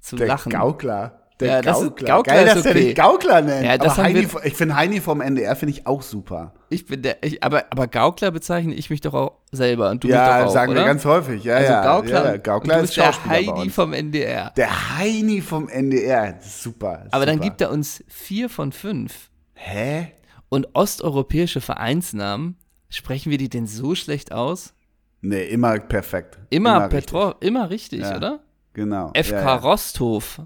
[0.00, 0.50] zu Der lachen.
[0.52, 1.19] Gaukler.
[1.40, 2.06] Der Ja, das ist- Gaukler.
[2.08, 2.84] Gaukler Geil, ist dass der okay.
[2.86, 3.64] dich Gaukler nennt.
[3.66, 6.52] Ja, aber Heini, ich finde Heini vom NDR finde ich auch super.
[6.68, 10.08] Ich bin der, ich, aber, aber Gaukler bezeichne ich mich doch auch selber und du
[10.08, 10.82] mich ja, doch auch, sagen oder?
[10.82, 11.42] wir ganz häufig.
[11.44, 11.82] Ja, also ja.
[11.82, 13.74] Gaukler, ja, und Gaukler du ist bist der uns.
[13.74, 14.50] vom NDR.
[14.56, 16.38] Der Heini vom NDR.
[16.38, 17.06] Ist super.
[17.10, 17.44] Aber dann super.
[17.48, 19.30] gibt er uns vier von fünf.
[19.54, 20.12] Hä?
[20.48, 22.56] Und osteuropäische Vereinsnamen,
[22.88, 24.74] sprechen wir die denn so schlecht aus?
[25.22, 26.38] Nee, immer perfekt.
[26.50, 26.90] Immer, richtig.
[26.90, 28.16] Petrov, immer richtig, Ja.
[28.16, 28.40] oder?
[28.72, 29.10] Genau.
[29.14, 29.56] FK ja, ja.
[29.56, 30.40] Rosthof.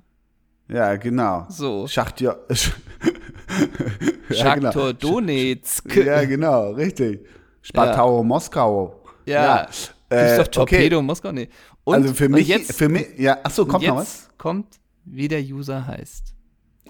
[0.69, 1.47] Ja, genau.
[1.49, 1.87] So.
[1.87, 2.33] Schachtjo.
[4.31, 4.93] ja, genau.
[4.93, 5.97] Donetsk.
[5.97, 7.27] Ja, genau, richtig.
[7.63, 9.03] Spartau Moskau.
[9.27, 9.69] Ja.
[10.11, 10.77] Äh, Gibt's doch okay.
[10.77, 11.33] Torpedo Moskau?
[11.33, 11.49] Nee.
[11.85, 14.31] Und, also für mich, jetzt, für mich, ja, ach so, und kommt noch was?
[14.39, 16.35] kommt, wie der User heißt.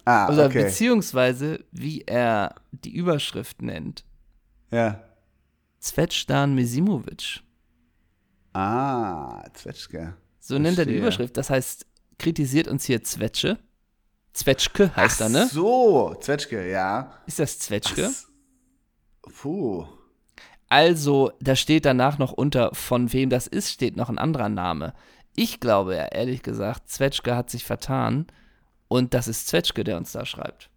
[0.04, 0.64] Ah, Oder okay.
[0.64, 4.04] beziehungsweise, wie er die Überschrift nennt.
[4.70, 5.02] Ja.
[5.80, 7.40] Zvezdan Mesimovic.
[8.52, 10.14] Ah, Zwetschge.
[10.38, 10.98] So nennt er die Verstehe.
[10.98, 11.36] Überschrift.
[11.36, 11.86] Das heißt,
[12.18, 13.58] kritisiert uns hier Zwetsche.
[14.34, 15.44] Zwetschke heißt er, ne?
[15.46, 17.12] Ach so, Zwetschge, ja.
[17.26, 18.10] Ist das Zwetschke?
[19.22, 19.86] Puh.
[20.68, 24.92] Also, da steht danach noch unter, von wem das ist, steht noch ein anderer Name.
[25.36, 28.26] Ich glaube ja, ehrlich gesagt, Zwetschke hat sich vertan
[28.88, 30.68] und das ist Zwetschke, der uns da schreibt.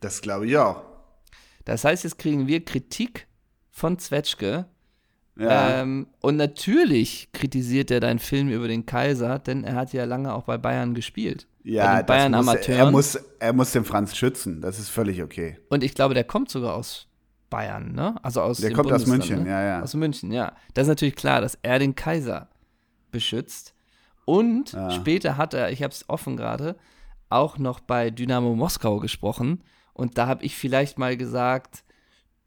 [0.00, 0.82] Das glaube ich auch.
[1.64, 3.26] Das heißt, jetzt kriegen wir Kritik
[3.70, 4.66] von Zwetschge.
[5.38, 5.82] Ja.
[5.82, 10.32] Ähm, und natürlich kritisiert er deinen Film über den Kaiser, denn er hat ja lange
[10.34, 11.46] auch bei Bayern gespielt.
[11.62, 12.80] bei ja, den Bayern muss, Amateuren.
[12.80, 14.60] er, muss, er muss den Franz schützen.
[14.62, 15.58] Das ist völlig okay.
[15.68, 17.06] Und ich glaube, der kommt sogar aus
[17.50, 18.16] Bayern, ne?
[18.22, 19.50] Also aus Der kommt aus München, ne?
[19.50, 19.82] ja, ja.
[19.82, 20.52] Aus München, ja.
[20.74, 22.48] Das ist natürlich klar, dass er den Kaiser
[23.10, 23.74] beschützt.
[24.24, 24.90] Und Ja.
[24.90, 26.76] später hat er, ich habe es offen gerade,
[27.28, 29.62] auch noch bei Dynamo Moskau gesprochen.
[29.92, 31.84] Und da habe ich vielleicht mal gesagt,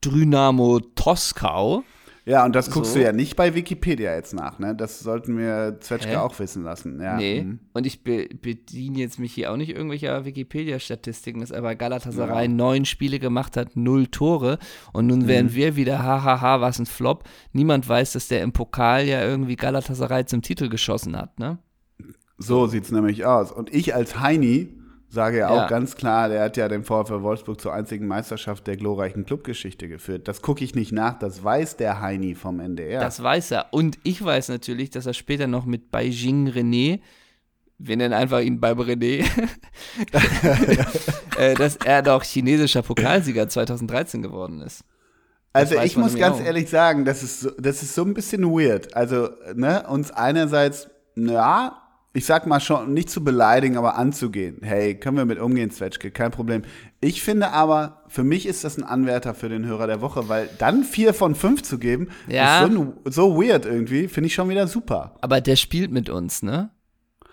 [0.04, 1.84] Dynamo Toskau.
[2.30, 3.00] Ja, und das guckst So.
[3.00, 4.76] du ja nicht bei Wikipedia jetzt nach, ne?
[4.76, 6.16] Das sollten wir Zwetschge Hä?
[6.18, 7.02] auch wissen lassen.
[7.02, 7.18] Ja.
[7.18, 7.42] nee.
[7.42, 7.60] mhm.
[7.74, 12.48] Und ich be bediene jetzt mich hier auch nicht irgendwelcher Wikipedia-Statistiken, dass er bei Galatasaray
[12.48, 14.60] neun Spiele gemacht hat, null Tore.
[14.94, 15.28] Und nun Mhm.
[15.28, 17.24] wären wir wieder, hahaha, was ein Flop.
[17.52, 21.58] Niemand weiß, dass der im Pokal ja irgendwie Galatasaray zum Titel geschossen hat, ne?
[22.38, 23.52] So sieht's nämlich aus.
[23.52, 24.70] Und ich als Heini
[25.10, 25.68] sage ja auch Ja.
[25.68, 30.28] ganz klar, der hat ja den VfL Wolfsburg zur einzigen Meisterschaft der glorreichen Clubgeschichte geführt.
[30.28, 33.00] Das gucke ich nicht nach, das weiß der Heini vom NDR.
[33.02, 33.68] Das weiß er.
[33.72, 37.00] Und ich weiß natürlich, dass er später noch mit Beijing René,
[37.78, 39.26] wir nennen einfach ihn Bei René,
[41.38, 44.84] äh, dass er doch chinesischer Pokalsieger 2013 geworden ist.
[45.54, 46.44] Also weiß ich muss ganz auch.
[46.46, 48.94] ehrlich sagen, das ist, so, das ist so ein bisschen weird.
[48.96, 51.82] Also, ne, uns einerseits, ja,
[52.20, 54.58] ich sag mal schon, nicht zu beleidigen, aber anzugehen.
[54.62, 56.64] Hey, können wir mit umgehen, Zwetschke, kein Problem.
[57.00, 60.50] Ich finde aber, für mich ist das ein Anwärter für den Hörer der Woche, weil
[60.58, 62.66] dann vier von fünf zu geben, Ja.
[62.66, 65.16] ist so, so weird irgendwie, finde ich schon wieder super.
[65.22, 66.72] Aber der spielt mit uns, ne?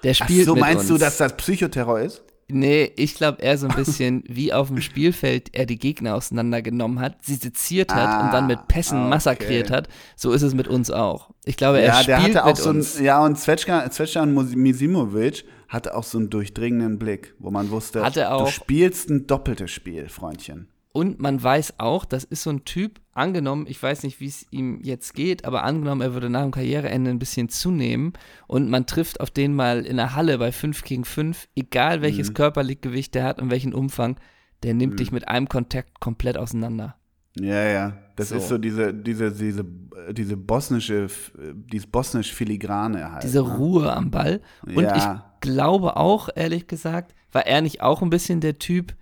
[0.04, 0.88] Der Ach spielt so, mit meinst uns.
[0.88, 2.22] du, dass das Psychoterror ist?
[2.48, 7.00] Nee, ich glaube eher so ein bisschen, wie auf dem Spielfeld er die Gegner auseinandergenommen
[7.00, 9.08] hat, sie seziert hat Ah, und dann mit Pässen okay.
[9.08, 9.88] massakriert hat.
[10.14, 11.30] So ist es mit uns auch.
[11.44, 13.00] Ich glaube, er Ja, spielt der hatte auch mit so ein, uns.
[13.00, 18.16] ja, und Zwetschka, Zwetschan Misimovic hatte auch so einen durchdringenden Blick, wo man wusste, Hat
[18.16, 20.68] du spielst ein doppeltes Spiel, Freundchen.
[20.96, 24.46] Und man weiß auch, das ist so ein Typ, angenommen, ich weiß nicht, wie es
[24.50, 28.14] ihm jetzt geht, aber angenommen, er würde nach dem Karriereende ein bisschen zunehmen
[28.46, 32.32] und man trifft auf den mal in der Halle bei 5 gegen 5, egal welches
[32.32, 34.16] Körpergewicht der hat und welchen Umfang,
[34.62, 36.96] der nimmt dich mit einem Kontakt komplett auseinander.
[37.38, 37.98] Ja, ja.
[38.16, 38.36] Das So.
[38.36, 39.66] ist so diese, diese, diese,
[40.12, 41.08] diese bosnische,
[41.52, 43.22] dieses bosnisch Filigrane halt.
[43.22, 43.54] Diese ne?
[43.58, 44.40] Ruhe am Ball.
[44.64, 44.96] Und Ja.
[44.96, 48.94] ich glaube auch, ehrlich gesagt, war er nicht auch ein bisschen der Typ,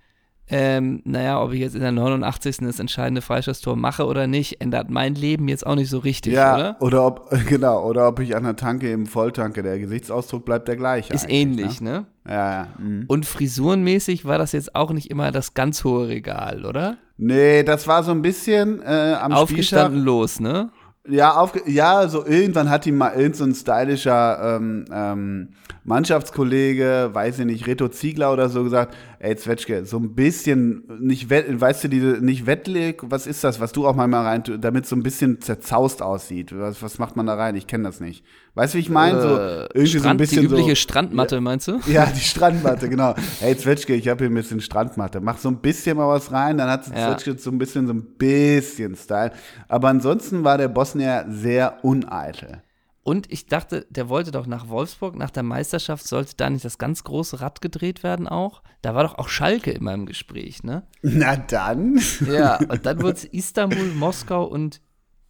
[0.47, 2.57] ähm, naja, ob ich jetzt in der 89.
[2.57, 6.55] das entscheidende Freistoßtor mache oder nicht, ändert mein Leben jetzt auch nicht so richtig, Ja,
[6.55, 6.75] oder?
[6.81, 10.75] oder ob, genau, oder ob ich an der Tanke eben volltanke, der Gesichtsausdruck bleibt der
[10.75, 11.13] gleiche.
[11.13, 11.85] Ist eigentlich, ähnlich, ne?
[11.91, 12.05] Ne?
[12.27, 12.67] Ja, ja.
[12.77, 13.05] Mhm.
[13.07, 16.97] Und frisurenmäßig war das jetzt auch nicht immer das ganz hohe Regal, oder?
[17.17, 19.37] Nee, das war so ein bisschen äh, am Spieltag.
[19.37, 20.69] Aufgestanden los, ne?
[21.07, 25.49] Ja, aufge ja, so irgendwann hat ihm mal irgend so stylischer ähm, ähm,
[25.83, 31.29] Mannschaftskollege, weiß ich nicht, Reto Ziegler oder so gesagt, ey Zwetschke, so ein bisschen, nicht
[31.29, 34.95] weißt du, diese, nicht wettlig, was ist das, was du auch mal rein, damit so
[34.95, 36.57] ein bisschen zerzaust aussieht.
[36.57, 37.55] Was, was macht man da rein?
[37.55, 38.25] Ich kenne das nicht.
[38.55, 39.21] Weißt du, wie ich meine?
[39.21, 41.79] So, Äh, irgendwie so ein Strand, bisschen die übliche so, Strandmatte, meinst du?
[41.87, 43.13] ja, die Strandmatte, genau.
[43.39, 45.19] Hey Zwetschke, ich habe hier ein bisschen Strandmatte.
[45.19, 47.09] Mach so ein bisschen mal was rein, dann hat Ja.
[47.17, 49.31] Zwetschke so ein bisschen so ein bisschen Style.
[49.67, 52.61] Aber ansonsten war der Bosnier sehr uneitel.
[53.03, 56.77] Und ich dachte, der wollte doch nach Wolfsburg, nach der Meisterschaft, sollte da nicht das
[56.79, 58.63] ganz große Rad gedreht werden auch?
[58.81, 60.87] Da war doch auch Schalke immer im Gespräch, ne?
[61.03, 61.99] Na dann.
[62.27, 64.81] Ja, und dann wurde es Istanbul, Moskau und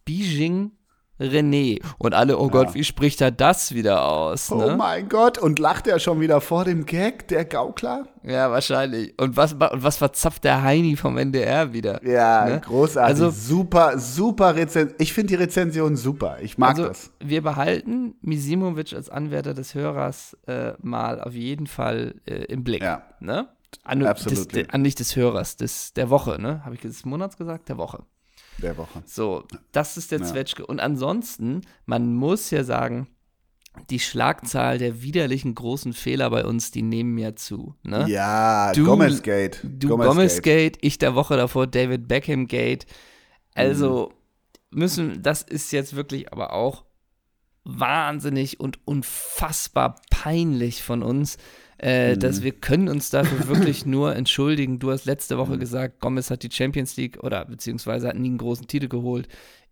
[0.06, 0.70] Beijing
[1.20, 1.80] René.
[1.98, 4.50] Und alle, oh Gott, wie spricht er das wieder aus?
[4.52, 4.76] Oh Ne?
[4.76, 8.06] mein Gott, und lacht er schon wieder vor dem Gag, der Gaukler?
[8.22, 9.14] Ja, wahrscheinlich.
[9.20, 12.04] Und was, und was verzapft der Heini vom NDR wieder?
[12.06, 12.60] Ja, Ne?
[12.60, 13.08] großartig.
[13.22, 14.96] Also- super, super Rezension.
[14.98, 16.38] Ich finde die Rezension super.
[16.42, 17.10] Ich mag also, das.
[17.20, 22.82] wir behalten Misimovic als Anwärter des Hörers äh, mal auf jeden Fall äh, im Blick.
[22.82, 23.02] Ja.
[23.20, 23.48] Ne?
[23.84, 26.64] An, des, an nicht des Hörers, des, der Woche, ne?
[26.64, 27.68] Habe ich des Monats gesagt?
[27.68, 28.02] Der Woche.
[28.62, 29.02] Der Woche.
[29.06, 30.24] So, das ist der Ja.
[30.24, 30.66] Zwetschge.
[30.66, 33.06] Und ansonsten, man muss ja sagen,
[33.90, 37.74] die Schlagzahl der widerlichen großen Fehler bei uns, die nehmen ja zu.
[37.82, 38.06] Ne?
[38.08, 39.60] Ja, Du- Gomez Gate.
[39.62, 42.86] Du Gomez Gate, ich der Woche davor David Beckham Gate.
[43.54, 44.12] Also
[44.70, 46.84] müssen, das ist jetzt wirklich aber auch
[47.64, 51.36] wahnsinnig und unfassbar peinlich von uns.
[51.78, 54.78] Äh, dass wir können uns dafür wirklich nur entschuldigen.
[54.78, 58.38] Du hast letzte Woche gesagt, Gomez hat die Champions League oder beziehungsweise hat nie einen
[58.38, 59.28] großen Titel geholt.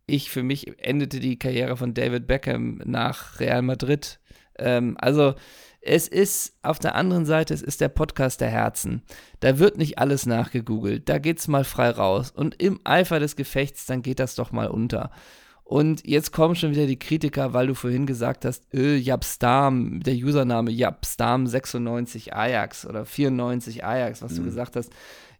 [0.07, 4.21] Ich für mich endete die Karriere von David Beckham nach Real Madrid.
[4.59, 5.35] Ähm, also
[5.87, 9.03] es ist auf der anderen Seite, es ist der Podcast der Herzen.
[9.40, 11.09] Da wird nicht alles nachgegoogelt.
[11.09, 12.31] Da geht's mal frei raus.
[12.31, 15.11] Und im Eifer des Gefechts, dann geht das doch mal unter.
[15.64, 20.14] Und jetzt kommen schon wieder die Kritiker, weil du vorhin gesagt hast, äh, Japstam, der
[20.14, 24.90] Username Japstam96 Ajax oder 94 Ajax, was du gesagt hast.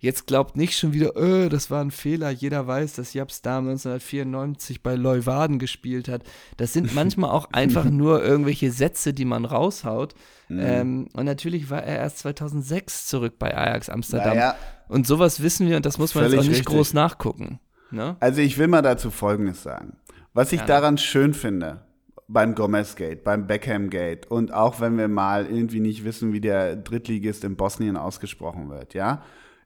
[0.01, 2.31] Jetzt glaubt nicht schon wieder, äh, das war ein Fehler.
[2.31, 6.23] Jeder weiß, dass Japstam 1994 bei Leuwarden gespielt hat.
[6.57, 10.15] Das sind manchmal auch einfach nur irgendwelche Sätze, die man raushaut.
[10.51, 14.37] Ähm, und natürlich war er erst 2006 zurück bei Ajax Amsterdam.
[14.37, 14.57] Naja,
[14.89, 16.75] Und sowas wissen wir und das muss man jetzt auch Völlig nicht richtig.
[16.77, 17.61] groß nachgucken.
[17.91, 18.17] Ne?
[18.19, 19.97] also ich will mal dazu Folgendes sagen.
[20.35, 20.67] Was ich Ja.
[20.67, 21.81] daran schön finde,
[22.27, 26.41] beim Gomez Gate, beim Beckham Gate und auch wenn wir mal irgendwie nicht wissen, wie
[26.41, 29.23] der Drittligist in Bosnien ausgesprochen wird, ja,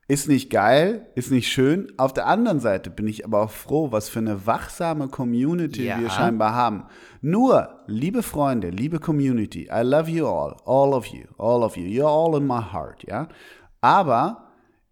[0.08, 1.92] ist nicht geil, ist nicht schön.
[1.98, 6.00] Auf der anderen Seite bin ich aber auch froh, was für eine wachsame Community Ja.
[6.00, 6.84] wir scheinbar haben.
[7.20, 11.84] Nur, liebe Freunde, liebe Community, I love you all, all of you, all of you,
[11.84, 13.28] you're all in my heart, ja.
[13.80, 14.47] Aber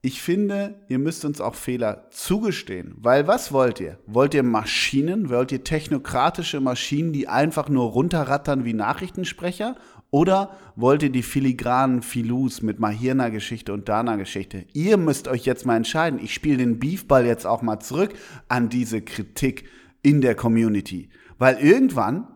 [0.07, 2.95] ich finde, ihr müsst uns auch Fehler zugestehen.
[2.99, 3.99] Weil was wollt ihr?
[4.07, 5.31] Wollt ihr Maschinen?
[5.31, 9.75] Wollt ihr technokratische Maschinen, die einfach nur runterrattern wie Nachrichtensprecher?
[10.12, 14.66] Oder wollt ihr die filigranen Filus mit einer Geschichte und da einer Geschichte?
[14.75, 16.21] Ihr müsst euch jetzt mal entscheiden.
[16.23, 18.14] Ich spiele den Beefball jetzt auch mal zurück
[18.47, 19.64] an diese Kritik
[20.03, 21.11] in der Community.
[21.38, 22.29] Weil irgendwann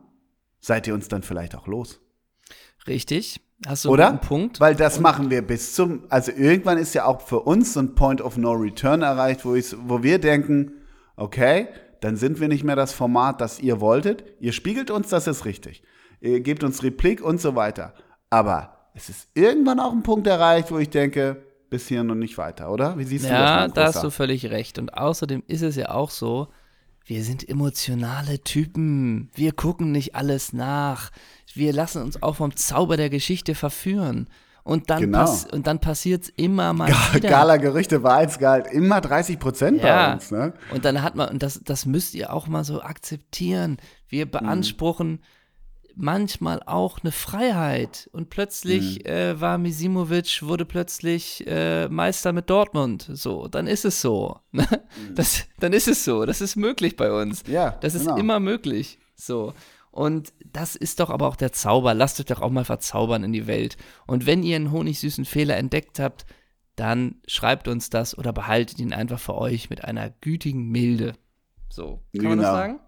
[0.58, 2.00] seid ihr uns dann vielleicht auch los.
[2.88, 3.40] Richtig.
[3.66, 4.08] Hast du Oder?
[4.08, 4.58] einen Punkt?
[4.60, 7.94] Weil das machen wir bis zum, also irgendwann ist ja auch für uns so ein
[7.94, 10.72] Point of No Return erreicht, wo, ich, wo wir denken,
[11.16, 11.68] okay,
[12.00, 14.24] dann sind wir nicht mehr das Format, das ihr wolltet.
[14.40, 15.82] Ihr spiegelt uns, das ist richtig.
[16.20, 17.92] Ihr gebt uns Replik und so weiter.
[18.30, 22.38] Aber es ist irgendwann auch ein Punkt erreicht, wo ich denke, bis hier und nicht
[22.38, 22.98] weiter, oder?
[22.98, 23.38] Wie siehst du das?
[23.38, 24.78] Ja, da hast du völlig recht.
[24.78, 26.48] Und außerdem ist es ja auch so,
[27.10, 29.30] wir sind emotionale Typen.
[29.34, 31.10] Wir gucken nicht alles nach.
[31.54, 34.28] Wir lassen uns auch vom Zauber der Geschichte verführen.
[34.62, 35.18] Und dann, Genau.
[35.18, 37.28] pass und dann passiert es immer mal wieder.
[37.28, 40.12] Gala Gerüchte, Wahrheitsgehalt, immer 30 Prozent bei Ja.
[40.12, 40.52] uns, ne?
[40.72, 43.78] Und dann hat man, und das, das müsst ihr auch mal so akzeptieren.
[44.08, 44.30] Wir Mhm.
[45.96, 48.08] Manchmal auch eine Freiheit.
[48.12, 49.06] Und plötzlich Mhm.
[49.10, 53.08] äh, war Misimovic, wurde plötzlich äh, Meister mit Dortmund.
[53.12, 54.38] So, dann ist es so.
[54.52, 54.66] ne?
[55.14, 56.24] Das, dann ist es so.
[56.26, 57.46] Das ist möglich bei uns.
[57.46, 57.52] Mhm.
[57.52, 58.16] Ja, Das ist genau.
[58.16, 58.98] immer möglich.
[59.14, 59.52] So.
[59.90, 61.94] Und das ist doch aber auch der Zauber.
[61.94, 63.76] Lasst euch doch auch mal verzaubern in die Welt.
[64.06, 66.26] Und wenn ihr einen honigsüßen Fehler entdeckt habt,
[66.76, 71.14] dann schreibt uns das oder behaltet ihn einfach für euch mit einer gütigen Milde.
[71.68, 72.52] So, kann man das Genau.
[72.56, 72.80] sagen?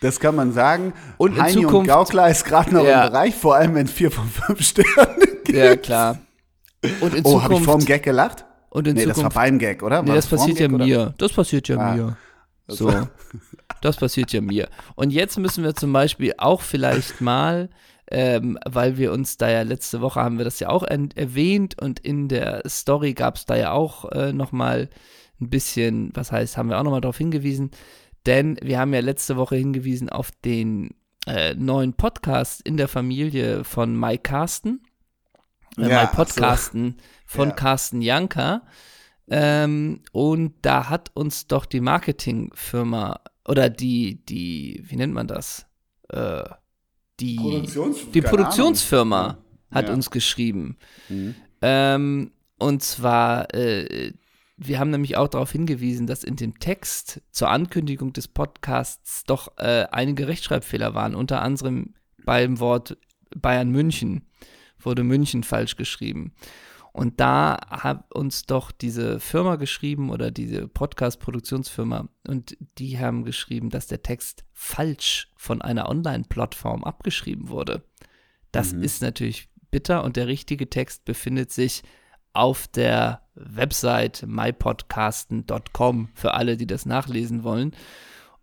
[0.00, 0.92] Das kann man sagen.
[1.18, 3.04] Und in Heini und Zukunft- Gaukler ist gerade noch Ja.
[3.06, 5.48] im Bereich, vor allem wenn es vier von fünf Sternen gibt.
[5.56, 6.18] Ja, klar.
[7.00, 7.64] Und in Oh, habe ich Zukunft.
[7.64, 8.44] vorm Gag gelacht?
[8.70, 9.34] und in Nee, das war Zukunft.
[9.34, 10.00] beim Gag, oder?
[10.02, 10.84] nee, War das vorm passiert ja Gag, oder?
[10.86, 11.14] mir.
[11.18, 11.94] Das passiert ja Ah.
[11.94, 12.16] mir.
[12.68, 12.90] So.
[13.82, 14.68] Das passiert ja mir.
[14.94, 17.70] Und jetzt müssen wir zum Beispiel auch vielleicht mal,
[18.10, 21.98] ähm, weil wir uns da ja letzte Woche haben wir das ja auch erwähnt und
[21.98, 24.90] in der Story gab es da ja auch äh, nochmal
[25.40, 27.70] ein bisschen, was heißt, haben wir auch nochmal darauf hingewiesen,
[28.26, 30.90] denn wir haben ja letzte Woche hingewiesen auf den
[31.26, 34.82] äh, neuen Podcast in der Familie von Mike Carsten.
[35.76, 36.96] Äh, Ja, Mike Podcasten
[37.26, 37.54] von Ja.
[37.54, 38.62] Carsten Janka.
[39.28, 45.66] Ähm, und da hat uns doch die Marketingfirma oder die, die, wie nennt man das?
[46.08, 46.42] Äh,
[47.20, 49.44] die Produktions- die Produktionsfirma Ahnung.
[49.70, 49.94] hat Ja.
[49.94, 50.76] uns geschrieben.
[51.08, 51.34] Mhm.
[51.62, 54.12] Ähm, und zwar, äh,
[54.62, 59.56] wir haben nämlich auch darauf hingewiesen, dass in dem Text zur Ankündigung des Podcasts doch
[59.56, 61.94] äh, einige Rechtschreibfehler waren, unter anderem
[62.24, 62.98] beim Wort
[63.34, 64.26] Bayern München
[64.78, 66.34] wurde München falsch geschrieben.
[66.92, 73.70] Und da hat uns doch diese Firma geschrieben oder diese Podcast-Produktionsfirma und die haben geschrieben,
[73.70, 77.82] dass der Text falsch von einer Online-Plattform abgeschrieben wurde.
[78.52, 78.82] Das mhm.
[78.82, 81.82] ist natürlich bitter und der richtige Text befindet sich
[82.32, 87.72] auf der Website mypodcasten.com für alle, die das nachlesen wollen.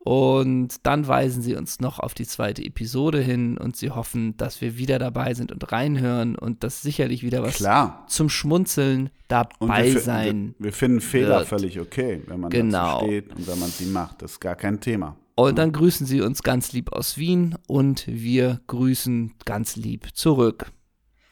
[0.08, 4.62] Und dann weisen sie uns noch auf die zweite Episode hin und sie hoffen, dass
[4.62, 8.06] wir wieder dabei sind und reinhören und dass sicherlich wieder was Klar.
[8.08, 10.56] zum Schmunzeln dabei wir, sein.
[10.60, 11.50] Wir, wir finden Fehler wird.
[11.50, 13.02] völlig okay, wenn man genau.
[13.02, 14.22] dazu steht und wenn man sie macht.
[14.22, 15.18] Das ist gar kein Thema.
[15.36, 20.72] Und dann grüßen sie uns ganz lieb aus Wien und wir grüßen ganz lieb zurück.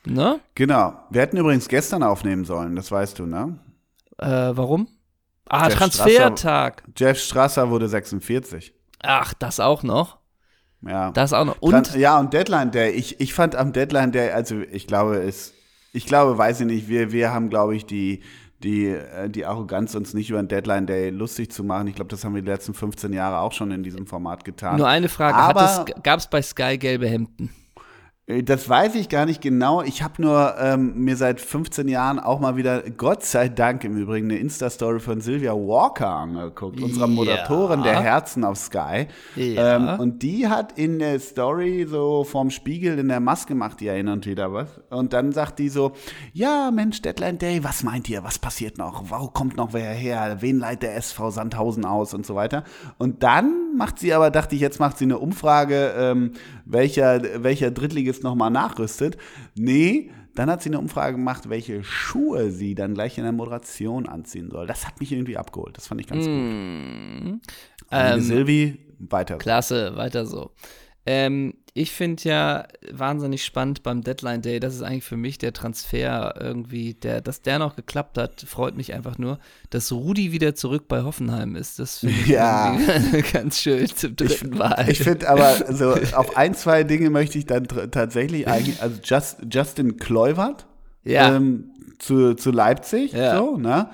[0.05, 0.39] Ne?
[0.53, 0.93] Genau.
[1.09, 3.59] Wir hätten übrigens gestern aufnehmen sollen, das weißt du, ne?
[4.17, 4.87] Äh, warum?
[5.49, 6.79] Ah, Jeff Transfertag.
[6.79, 8.73] Strasser, Jeff Strasser wurde 46.
[9.01, 10.17] Ach, das auch noch?
[10.81, 11.11] Ja.
[11.11, 11.61] Das auch noch.
[11.61, 11.95] Und?
[11.95, 12.91] ja, und Deadline Day.
[12.91, 15.53] Ich, ich fand am Deadline Day, also ich glaube, es,
[15.93, 18.21] ich glaube, weiß ich nicht, wir, wir haben, glaube ich, die,
[18.63, 21.87] die, äh, die Arroganz, uns nicht über einen Deadline Day lustig zu machen.
[21.87, 24.77] Ich glaube, das haben wir die letzten 15 Jahre auch schon in diesem Format getan.
[24.77, 27.49] Nur eine Frage: Gab es bei Sky gelbe Hemden?
[28.27, 29.81] Äh, das weiß ich gar nicht genau.
[29.81, 33.97] Ich habe nur ähm, mir seit 15 Jahren auch mal wieder, Gott sei Dank im
[33.97, 37.85] Übrigen, eine Insta-Story von Sylvia Walker angeguckt, unserer Moderatorin ja.
[37.85, 39.07] der Herzen auf Sky.
[39.35, 39.75] Ja.
[39.75, 43.89] Ähm, und die hat in der Story so vorm Spiegel in der Maske macht die
[43.89, 44.81] und wieder was.
[44.89, 45.93] Und dann sagt die so,
[46.33, 49.09] ja Mensch, Deadline Day, was meint ihr, was passiert noch?
[49.09, 50.37] Wo kommt noch wer her?
[50.39, 52.63] Wen leitet der SV Sandhausen aus und so weiter?
[52.97, 56.31] Und dann macht sie aber, dachte ich, jetzt macht sie eine Umfrage, ähm,
[56.65, 59.17] welcher, welcher Drittligist nochmal nachrüstet.
[59.55, 64.07] Nee, dann hat sie eine Umfrage gemacht, welche Schuhe sie dann gleich in der Moderation
[64.07, 64.67] anziehen soll.
[64.67, 65.77] Das hat mich irgendwie abgeholt.
[65.77, 67.31] Das fand ich ganz mm.
[67.31, 67.41] gut.
[67.91, 69.37] Ähm, Silvi, weiter.
[69.37, 70.51] Klasse, weiter so.
[71.05, 75.51] Ähm, ich finde ja wahnsinnig spannend beim Deadline Day, das ist eigentlich für mich der
[75.51, 79.39] Transfer irgendwie, der, dass der noch geklappt hat, freut mich einfach nur,
[79.71, 81.77] dass Rudi wieder zurück bei Hoffenheim ist.
[81.77, 82.79] Das finde ich ja.
[83.33, 84.85] ganz schön zum dritten ich, Mal.
[84.87, 89.39] Ich finde aber, so auf ein, zwei Dinge möchte ich dann tatsächlich eigentlich, also Just,
[89.51, 90.65] Justin Kluivert
[91.03, 91.35] ja.
[91.35, 93.35] ähm, zu, zu Leipzig, ja.
[93.35, 93.89] so, ne?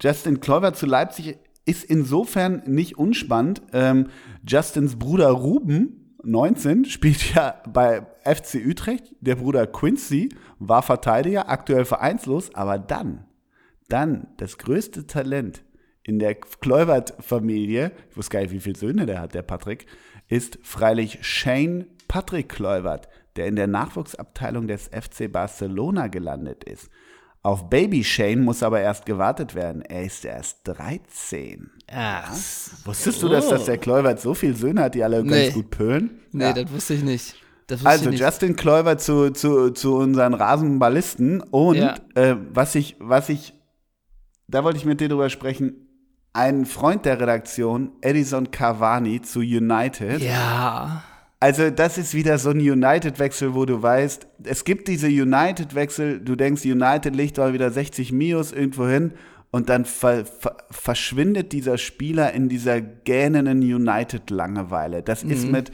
[0.00, 3.60] Justin Kluivert zu Leipzig ist insofern nicht unspannend.
[3.72, 4.06] Ähm,
[4.46, 9.14] Justins Bruder Ruben 19 spielt ja bei FC Utrecht.
[9.20, 13.24] Der Bruder Quincy war Verteidiger, aktuell vereinslos, aber dann,
[13.88, 15.62] dann das größte Talent
[16.02, 19.86] in der Kleubert-Familie, ich wusste gar nicht, wie viele Söhne der hat, der Patrick,
[20.28, 26.90] ist freilich Shane Patrick Kleubert, der in der Nachwuchsabteilung des FC Barcelona gelandet ist.
[27.44, 29.82] Auf Baby Shane muss aber erst gewartet werden.
[29.82, 31.70] Er ist erst 13.
[31.92, 32.32] Ach.
[32.86, 35.42] Wusstest du, dass, dass der Kluivert so viele Söhne hat, die alle nee.
[35.44, 36.22] ganz gut pölen?
[36.32, 36.52] Nee, ja.
[36.54, 37.34] das wusste ich nicht.
[37.68, 38.20] Wusste also ich nicht.
[38.20, 41.42] Justin Kluivert zu, zu, zu unseren Rasenballisten.
[41.42, 41.96] Und ja.
[42.14, 43.52] äh, was ich, was ich,
[44.48, 45.86] da wollte ich mit dir drüber sprechen,
[46.32, 50.22] ein Freund der Redaktion, Edison Cavani zu United.
[50.22, 51.04] Ja
[51.40, 56.36] also das ist wieder so ein United-Wechsel, wo du weißt, es gibt diese United-Wechsel, du
[56.36, 59.12] denkst, United legt mal wieder 60 Mios irgendwo hin
[59.50, 65.02] und dann ver ver verschwindet dieser Spieler in dieser gähnenden United-Langeweile.
[65.02, 65.30] Das mhm.
[65.30, 65.72] ist mit,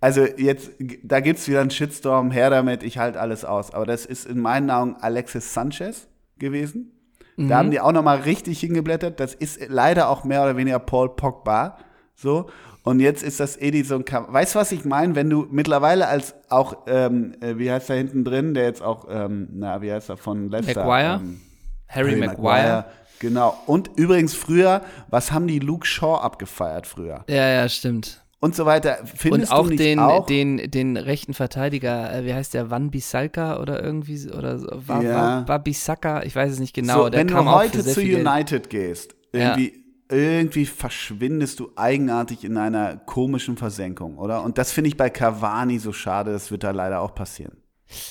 [0.00, 3.72] also jetzt, da gibt es wieder einen Shitstorm, her damit, ich halte alles aus.
[3.72, 6.06] Aber das ist in meinen Augen Alexis Sanchez
[6.38, 6.92] gewesen.
[7.36, 7.48] Mhm.
[7.48, 9.18] Da haben die auch nochmal richtig hingeblättert.
[9.20, 11.78] Das ist leider auch mehr oder weniger Paul Pogba.
[12.14, 12.50] So.
[12.84, 15.16] Und jetzt ist das Edison Kam Weißt du, was ich meine?
[15.16, 19.06] Wenn du mittlerweile als auch, ähm, äh, wie heißt er hinten drin, der jetzt auch,
[19.10, 20.84] ähm, na, wie heißt er von Leicester?
[20.84, 21.20] Maguire?
[21.22, 21.40] Ähm,
[21.88, 22.36] Harry, Harry Maguire.
[22.36, 22.84] Maguire.
[23.20, 23.58] Genau.
[23.66, 27.24] Und übrigens früher, was haben die Luke Shaw abgefeiert früher?
[27.26, 28.22] Ja, ja, stimmt.
[28.38, 28.98] Und so weiter.
[29.06, 30.26] Findest und auch den, auch?
[30.26, 35.14] den, den rechten Verteidiger, äh, wie heißt der, Van Bisalka oder irgendwie, oder war, ja.
[35.14, 37.06] war, war Bisaka, ich weiß es nicht genau.
[37.06, 39.83] So, wenn du heute zu United gehst, irgendwie ja
[40.14, 44.42] irgendwie verschwindest du eigenartig in einer komischen Versenkung, oder?
[44.42, 47.58] Und das finde ich bei Cavani so schade, das wird da leider auch passieren.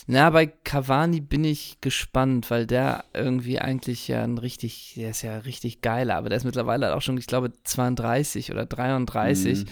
[0.07, 5.23] Na, bei Cavani bin ich gespannt, weil der irgendwie eigentlich ja ein richtig, der ist
[5.23, 9.65] ja richtig geiler, aber der ist mittlerweile auch schon, ich glaube, 32 oder 33.
[9.65, 9.69] Mhm.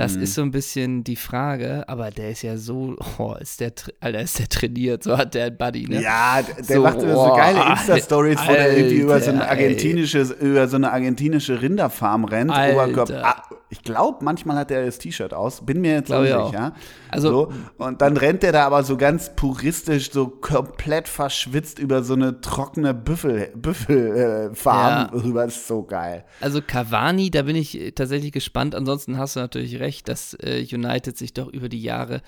[0.00, 0.22] Das mhm.
[0.22, 4.22] ist so ein bisschen die Frage, aber der ist ja so, oh, ist der, Alter,
[4.22, 6.00] ist der trainiert, so hat der Buddy, ne?
[6.00, 10.30] Ja, der so, macht oh, so geile Insta-Stories, wo er irgendwie über so, ein argentinisches,
[10.30, 13.26] über so eine argentinische Rinderfarm rennt, Oberkörper.
[13.26, 16.50] Ah, ich glaube, manchmal hat er das T-Shirt aus, bin mir jetzt unsicher.
[16.52, 16.72] Ja?
[17.10, 17.52] Also, so.
[17.84, 22.40] Und dann rennt er da aber so ganz puristisch, so komplett verschwitzt über so eine
[22.40, 25.10] trockene Büffelfarm Büffel, äh, ja.
[25.12, 25.44] rüber.
[25.44, 26.24] Das ist so geil.
[26.40, 28.74] Also Cavani, da bin ich tatsächlich gespannt.
[28.74, 32.22] Ansonsten hast du natürlich recht recht, dass äh, United sich doch über die Jahre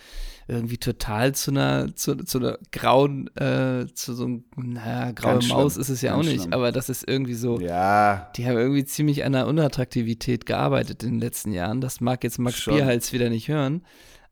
[0.48, 5.48] irgendwie total zu einer, zu, zu einer grauen, äh, zu so einem, naja, graue Ganz
[5.48, 6.52] Maus schlimm, ist es ja auch ganz nicht, schlimm.
[6.52, 11.12] aber das ist irgendwie so, Ja, die haben irgendwie ziemlich an der Unattraktivität gearbeitet in
[11.12, 11.80] den letzten Jahren.
[11.80, 12.74] Das mag jetzt Max Schon.
[12.74, 13.84] Bierhals wieder nicht hören,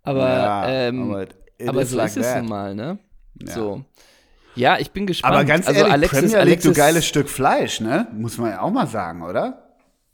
[0.02, 1.12] aber, ja, ähm,
[1.66, 2.40] aber, so like ist es that.
[2.40, 2.98] nun mal, ne?
[3.46, 3.54] Ja.
[3.54, 3.84] So.
[4.56, 5.34] Ja, ich bin gespannt.
[5.34, 8.08] Aber ganz also ehrlich, Alexis, Premier League, Alexis, du geiles Stück Fleisch, ne?
[8.12, 9.69] Muss man ja auch mal sagen, oder?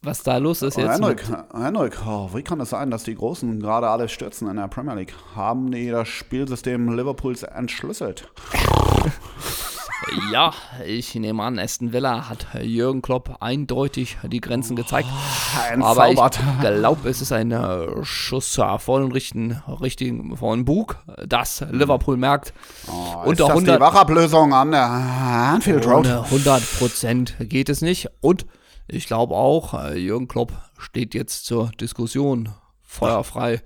[0.07, 0.93] Was da los ist Oh, jetzt.
[1.01, 4.69] Henrik, Henrik, oh, wie kann es sein, dass die Großen gerade alle stürzen in der
[4.69, 5.15] Premier League?
[5.35, 8.29] Haben die das Spielsystem Liverpools entschlüsselt?
[10.33, 10.53] ja,
[10.87, 15.09] ich nehme an, Aston Villa hat Jürgen Klopp eindeutig die Grenzen gezeigt.
[15.81, 16.21] Aber ich
[16.61, 20.97] glaube, es ist ein äh, Schuss vor den richtigen, richtigen vor den Bug,
[21.27, 22.53] dass Liverpool merkt,
[22.87, 26.07] Oh, ist unter das 100 die Wachablösung an der Anfield Road?
[26.07, 28.09] Ohne 100% geht es nicht.
[28.21, 28.47] Und
[28.89, 32.51] ich glaube auch, äh, Jürgen Klopp steht jetzt zur Diskussion
[32.83, 33.61] feuerfrei.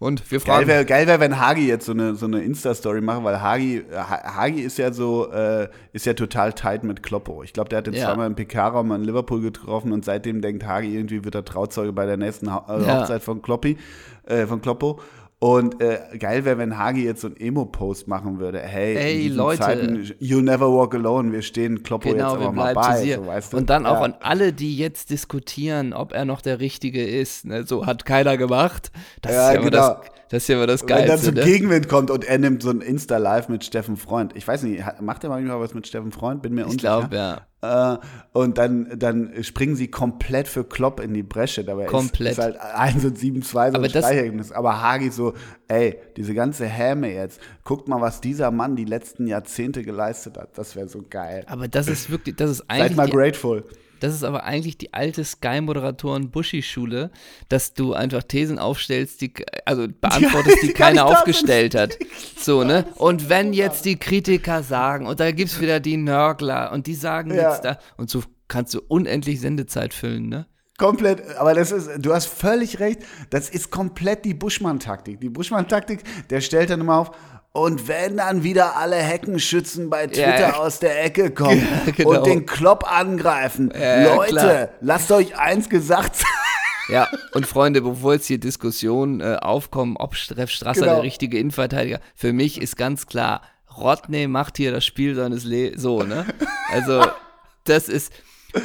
[0.00, 3.00] Und wir Geil fragen, wäre, geil wär, wenn Hagi jetzt so eine, so eine Insta-Story
[3.00, 7.42] macht, weil Hagi, Ha- Hagi ist ja so, äh, ist ja total tight mit Kloppo.
[7.42, 8.06] Ich glaube, der hat jetzt Ja.
[8.06, 12.06] zweimal im PK-Raum in Liverpool getroffen und seitdem denkt Hagi, irgendwie wird er Trauzeuge bei
[12.06, 13.00] der nächsten ha äh, Ja.
[13.00, 13.76] Hochzeit von Kloppi,
[14.26, 15.00] äh, von Kloppo.
[15.40, 18.58] Und äh, geil wäre, wenn Hagi jetzt so einen Emo-Post machen würde.
[18.58, 19.62] Hey, Ey, Leute.
[19.62, 23.14] Zeiten, you never walk alone, wir stehen Kloppo genau, jetzt aber mal bei.
[23.14, 23.56] So, weißt du?
[23.58, 24.02] Und dann auch Ja.
[24.02, 27.44] an alle, die jetzt diskutieren, ob er noch der Richtige ist.
[27.44, 27.64] Ne?
[27.64, 28.90] So hat keiner gemacht.
[29.22, 29.88] Das Ja, ist ja immer genau.
[29.88, 29.96] das,
[30.30, 31.26] das, ist ja immer das Wenn dann Geilste.
[31.26, 31.44] zum Ne?
[31.44, 34.32] Gegenwind kommt und er nimmt so ein Insta-Live mit Steffen Freund.
[34.36, 36.42] Ich weiß nicht, macht er manchmal was mit Steffen Freund?
[36.42, 36.98] Bin mir Ich unsicher.
[36.98, 37.40] glaube, ja.
[37.60, 37.96] Äh,
[38.32, 41.64] und dann, dann springen sie komplett für Klopp in die Bresche.
[41.64, 42.32] Dabei Komplett.
[42.32, 44.52] ist, ist halt 1 und 7, 2 so Aber ein Streichergebnis.
[44.52, 45.34] Aber Hagi so,
[45.66, 50.56] ey, diese ganze Häme jetzt, guckt mal, was dieser Mann die letzten Jahrzehnte geleistet hat.
[50.56, 51.44] Das wäre so geil.
[51.48, 53.64] Aber das ist wirklich, das ist Seid eigentlich mal die grateful.
[54.00, 57.10] Das ist aber eigentlich die alte Sky-Moderatoren-Buschi-Schule,
[57.48, 59.32] dass du einfach Thesen aufstellst, die,
[59.64, 61.98] also beantwortest, die, keiner aufgestellt hat.
[62.40, 62.86] So, ne?
[62.94, 67.34] Und wenn jetzt die Kritiker sagen, und da gibt's wieder die Nörgler, und die sagen
[67.34, 67.50] Ja.
[67.52, 70.46] jetzt da, und so kannst du unendlich Sendezeit füllen, ne?
[70.78, 75.20] Komplett, aber das ist, du hast völlig recht, das ist komplett die Buschmann-Taktik.
[75.20, 77.10] Die Buschmann-Taktik, der stellt dann immer auf,
[77.52, 80.52] und wenn dann wieder alle Heckenschützen bei Twitter Ja, ja.
[80.56, 82.10] aus der Ecke kommen genau.
[82.18, 84.68] und den Klopp angreifen, Ja, ja, Leute, klar.
[84.80, 86.26] lasst euch eins gesagt sein.
[86.90, 90.94] Ja, und Freunde, bevor jetzt hier Diskussionen äh, aufkommen, ob Streff Strasser Genau.
[90.94, 93.42] der richtige Innenverteidiger, für mich ist ganz klar,
[93.76, 96.24] Rodney macht hier das Spiel seines Lebens, so, ne?
[96.70, 97.04] Also,
[97.64, 98.10] das ist,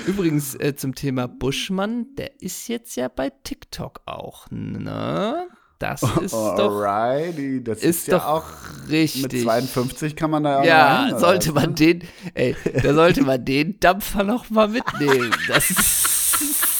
[0.07, 5.45] übrigens äh, zum Thema Buschmann, der ist jetzt ja bei TikTok auch, ne?
[5.84, 8.43] Das ist doch, Alrighty, das ist, ist ja doch auch,
[8.89, 9.23] richtig.
[9.34, 12.03] mit 52 kann man da Ja, oder sollte man den,
[12.34, 15.31] ey, da sollte man den Dampfer noch mal mitnehmen.
[15.49, 16.07] Das ist,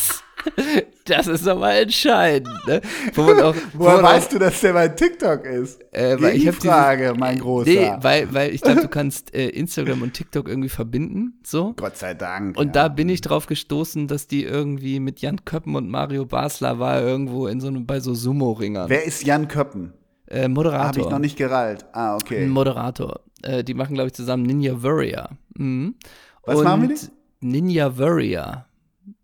[1.06, 2.82] das ist doch mal entscheidend, ne?
[3.14, 5.82] Wo auch, wo Woher auch- weißt du, dass der bei TikTok ist?
[5.94, 7.70] Äh, weil ich Frage, dieses- mein Großer.
[7.70, 11.74] Nee, weil, weil ich glaube, du kannst äh, Instagram und TikTok irgendwie verbinden, so.
[11.76, 12.58] Gott sei Dank.
[12.58, 12.84] Und ja.
[12.84, 17.02] da bin ich drauf gestoßen, dass die irgendwie mit Jan Köppen und Mario Basler war
[17.02, 18.90] irgendwo in so einem, bei so Sumo-Ringern.
[18.90, 19.94] Wer ist Jan Köppen?
[20.28, 20.88] Äh, Moderator.
[20.88, 21.86] Habe ich noch nicht gerallt.
[21.94, 22.48] Ah, Ein okay.
[22.48, 23.20] Moderator.
[23.44, 25.30] Äh, die machen, glaube ich, zusammen Ninja Warrior.
[25.58, 25.96] Mhm.
[26.46, 27.08] Was und machen wir die?
[27.46, 28.66] Ninja Warrior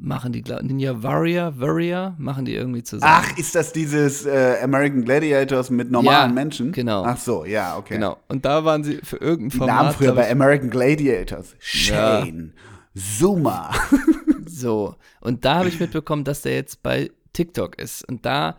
[0.02, 3.12] machen die, glaub, Ninja Warrior, Warrior machen die irgendwie zusammen.
[3.16, 6.72] Ach, ist das dieses äh, American Gladiators mit normalen Ja, Menschen?
[6.72, 7.04] genau.
[7.04, 7.96] Ach so, ja, okay.
[7.96, 8.18] Genau.
[8.30, 9.76] Und da waren sie für irgendein Die Format.
[9.84, 11.56] Namen früher bei American Gladiators.
[11.60, 12.54] Shane,
[12.96, 13.72] Zuma.
[14.52, 18.06] So, und da habe ich mitbekommen, dass der jetzt bei TikTok ist.
[18.10, 18.58] Und da,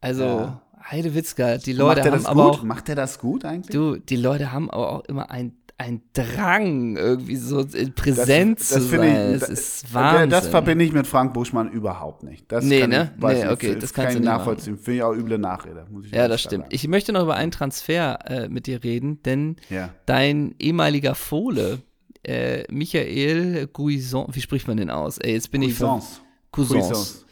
[0.00, 0.60] also, Ja.
[0.90, 2.52] Heidewitzka, die Leute haben aber gut?
[2.60, 3.74] auch, Macht er das gut eigentlich?
[3.74, 7.64] du, die Leute haben aber auch immer ein, ein Drang, irgendwie so
[7.96, 9.34] Präsent zu finde sein.
[9.34, 10.30] ich, das da- ist Wahnsinn.
[10.30, 12.50] Das verbinde ich mit Frank Buschmann überhaupt nicht.
[12.52, 13.12] Das Nee, kann ne?
[13.16, 14.78] Ich, Nee, nicht, okay, das, das kann kannst ich du nicht nachvollziehen.
[14.78, 15.86] Finde ich auch üble Nachrede.
[15.90, 16.64] Muss ich ja, das stimmt.
[16.64, 16.74] sagen.
[16.74, 19.90] Ich möchte noch über einen Transfer äh, mit dir reden, denn Ja.
[20.06, 21.80] dein ehemaliger Fohle,
[22.22, 25.18] äh, Michael Guison, wie spricht man den aus?
[25.18, 26.20] Ey, jetzt bin ich ver- Cuisance.
[26.52, 27.23] Cousins.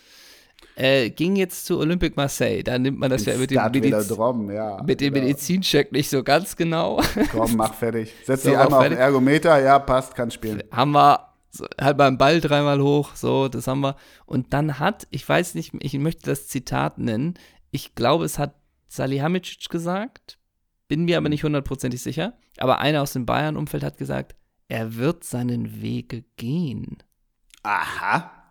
[0.74, 2.62] Äh, ging jetzt zu Olympique Marseille.
[2.62, 4.82] Da nimmt man das ja mit dem, Mediz ja.
[4.82, 5.26] mit dem genau.
[5.26, 7.00] Medizincheck nicht so ganz genau.
[7.30, 8.12] Komm, mach fertig.
[8.24, 10.62] Setz So, dich einmal auf den Ergometer, ja, passt, kann spielen.
[10.70, 13.96] haben wir so, halt beim Ball dreimal hoch, so, das haben wir.
[14.24, 17.34] Und dann hat, ich weiß nicht, ich möchte das Zitat nennen,
[17.70, 18.54] ich glaube, es hat
[18.88, 20.38] Salihamidzic gesagt,
[20.88, 24.34] bin mir aber nicht hundertprozentig sicher, aber einer aus dem Bayern-Umfeld hat gesagt,
[24.68, 27.02] er wird seinen Wege gehen.
[27.62, 28.41] Aha.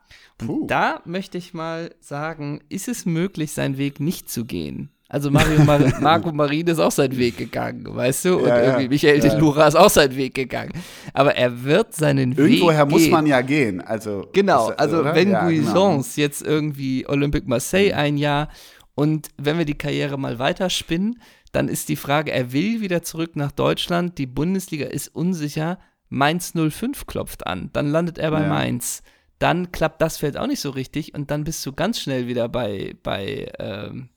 [0.45, 0.65] Puh.
[0.67, 4.89] Da möchte ich mal sagen, ist es möglich, seinen Weg nicht zu gehen?
[5.09, 8.37] Also Mario Mar Marco Marin ist auch seinen Weg gegangen, weißt du?
[8.37, 8.63] Und Ja, ja.
[8.63, 9.29] irgendwie Michael Ja.
[9.29, 10.71] de Lura ist auch seinen Weg gegangen.
[11.13, 13.11] Aber er wird seinen Weg Irgendwoher muss gehen.
[13.11, 13.81] man ja gehen.
[13.81, 15.13] Also, Genau, ist- also oder?
[15.15, 15.63] wenn ja, genau.
[15.73, 18.47] Guisance jetzt irgendwie Olympique Marseille ein Jahr
[18.95, 21.19] Und wenn wir die Karriere mal weiterspinnen,
[21.53, 25.79] dann ist die Frage, er will wieder zurück nach Deutschland, die Bundesliga ist unsicher,
[26.09, 28.47] Mainz 05 klopft an, dann landet er bei.
[28.47, 29.01] Mainz.
[29.41, 32.47] Dann klappt das Feld auch nicht so richtig und dann bist du ganz schnell wieder
[32.47, 34.09] bei, bei ähm,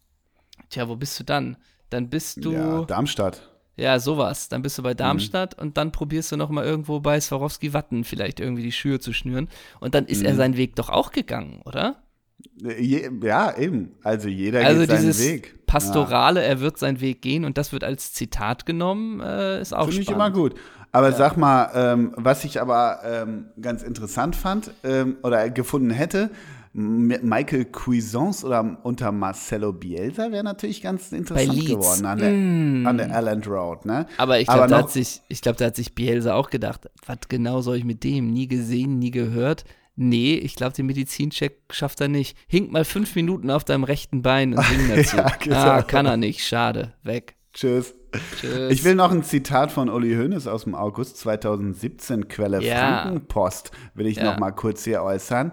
[0.68, 1.57] tja, wo bist du dann?
[1.89, 3.41] Dann bist du, ja, ja, Darmstadt.
[3.99, 4.49] sowas.
[4.51, 4.85] Dann bist du Mhm.
[4.85, 9.12] bei Darmstadt und dann probierst du nochmal irgendwo bei Swarovski-Watten vielleicht irgendwie die Schüre zu
[9.14, 9.49] schnüren.
[9.81, 10.27] Und dann ist Mhm.
[10.27, 12.03] er seinen Weg doch auch gegangen, oder?
[12.62, 13.95] Äh, ja, eben.
[14.03, 15.66] Also jeder Also geht seinen dieses Weg.
[15.66, 19.87] Pastorale, er wird seinen Weg gehen und das wird als Zitat genommen, äh, ist auch
[19.89, 20.55] Finde ich immer gut.
[20.95, 26.30] Aber sag mal, ähm, was ich aber ähm, ganz interessant fand ähm, oder gefunden hätte,
[26.76, 32.86] Michael Cuisance oder unter Marcelo Bielsa wäre natürlich ganz interessant geworden an der, Mm.
[32.86, 33.84] an der Island Road.
[33.86, 34.07] Ne?
[34.18, 37.18] Aber ich glaube, da, hat sich- ich glaub, da hat sich Bielsa auch gedacht, was
[37.28, 38.32] genau soll ich mit dem?
[38.32, 39.64] Nie gesehen, nie gehört.
[39.97, 42.36] Nee, ich glaube, den Medizincheck schafft er nicht.
[42.49, 45.16] Hink mal fünf Minuten auf deinem rechten Bein und sing dazu.
[45.16, 45.57] Ja, genau.
[45.57, 47.36] Ah, kann er nicht, schade, weg.
[47.53, 47.95] Tschüss.
[48.41, 48.71] Tschüss.
[48.73, 53.03] Ich will noch ein Zitat von Uli Hoeneß aus dem August 2017, Quelle Ja.
[53.03, 54.25] Frankenpost, will ich Ja.
[54.25, 55.53] noch mal kurz hier äußern.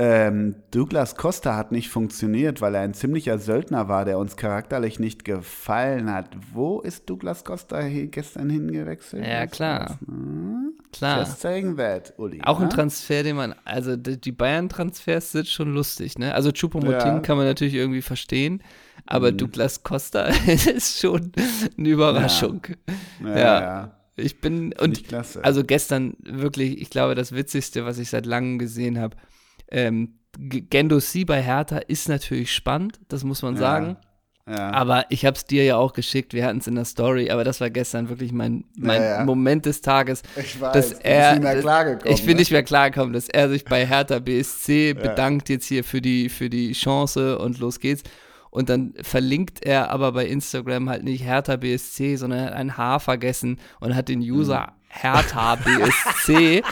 [0.00, 5.00] Ähm, Douglas Costa hat nicht funktioniert, weil er ein ziemlicher Söldner war, der uns charakterlich
[5.00, 6.36] nicht gefallen hat.
[6.52, 9.26] Wo ist Douglas Costa hier gestern hingewechselt?
[9.26, 9.98] Ja, klar.
[10.06, 10.70] ne?
[10.92, 11.18] Klar.
[11.18, 12.40] Just saying that, Uli.
[12.44, 12.72] Auch ein ne?
[12.72, 16.32] Transfer, den man, also die Bayern-Transfers sind schon lustig, ne?
[16.32, 17.18] Also Choupo-Moting Ja.
[17.20, 18.62] Kann man natürlich irgendwie verstehen,
[19.06, 21.32] aber Douglas Costa ist schon
[21.78, 22.62] eine Überraschung.
[23.22, 23.60] Ja, ja.
[23.60, 23.94] ja.
[24.16, 28.58] Ich bin, und ich also gestern wirklich, ich glaube, das Witzigste, was ich seit langem
[28.58, 29.16] gesehen habe,
[29.70, 33.96] ähm, G- Gendouzi bei Hertha ist natürlich spannend, das muss man sagen.
[34.48, 34.70] ja.
[34.72, 37.44] Aber ich habe es dir ja auch geschickt, wir hatten es in der Story, aber
[37.44, 39.24] das war gestern wirklich mein, mein Ja, ja.
[39.24, 40.22] Moment des Tages.
[40.36, 42.40] Ich weiß, dass er, nicht mehr klargekommen, Ich bin ne?
[42.40, 46.50] nicht mehr klargekommen, dass er sich bei Hertha BSC bedankt jetzt hier für die, für
[46.50, 48.02] die Chance und los geht's.
[48.58, 52.76] Und dann verlinkt er aber bei Instagram halt nicht Hertha BSC, sondern er hat ein
[52.76, 56.64] H vergessen und hat den User Hertha BSC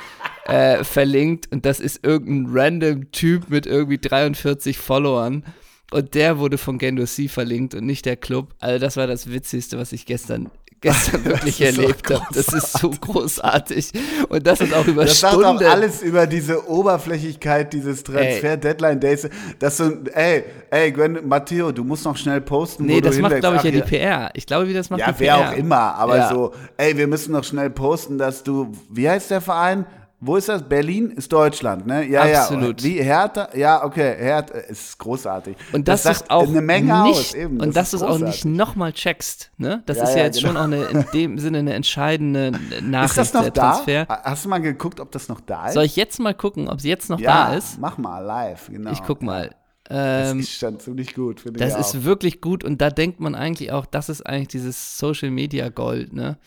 [0.46, 1.52] äh, verlinkt.
[1.52, 5.44] Und das ist irgendein random Typ mit irgendwie 43 Followern.
[5.92, 8.56] Und der wurde von Gendouzi verlinkt und nicht der Club.
[8.58, 10.50] Also das war das Witzigste, was ich gestern,
[10.86, 12.24] gestern wirklich erlebt habe.
[12.32, 13.92] Das ist so großartig.
[14.28, 15.64] Und das ist auch über Das sagt Stunden.
[15.64, 19.28] auch alles über diese Oberflächlichkeit dieses Transfer-Deadline-Days.
[19.58, 23.18] Dass so, ey, ey, Gwen, Matteo, du musst noch schnell posten, wo Nee, du das
[23.18, 24.30] macht, glaube ich, ja die PR.
[24.34, 25.48] Ich glaube, wie das macht Ja, die wer PR.
[25.50, 26.28] auch immer, aber Ja.
[26.30, 29.86] so, ey, wir müssen noch schnell posten, dass du, wie heißt der Verein?
[30.26, 30.62] Wo ist das?
[30.68, 32.04] Berlin ist Deutschland, ne?
[32.06, 32.82] Ja, Absolut.
[32.82, 32.88] ja.
[32.88, 33.48] Wie Hertha?
[33.54, 35.56] Ja, okay, Hertha ist großartig.
[35.72, 37.60] Und das, sagt ist auch eine Menge nicht, aus, eben.
[37.60, 39.82] und dass du es auch nicht nochmal checkst, ne?
[39.86, 40.48] Das Ja, ist ja, ja, jetzt genau.
[40.48, 42.52] schon auch eine, in dem Sinne eine entscheidende
[42.82, 43.70] Nachricht Ist das noch der da?
[43.72, 44.06] Transfer.
[44.08, 45.74] Hast du mal geguckt, ob das noch da ist?
[45.74, 47.78] Soll ich jetzt mal gucken, ob es jetzt noch ja, da ist?
[47.78, 48.90] mach mal live, genau.
[48.92, 49.54] Ich guck mal.
[49.88, 52.02] Das Ähm, ist schon ziemlich gut, finde das ich ist auch.
[52.04, 56.12] wirklich gut und da denkt man eigentlich auch, das ist eigentlich dieses Social Media Gold,
[56.12, 56.38] ne?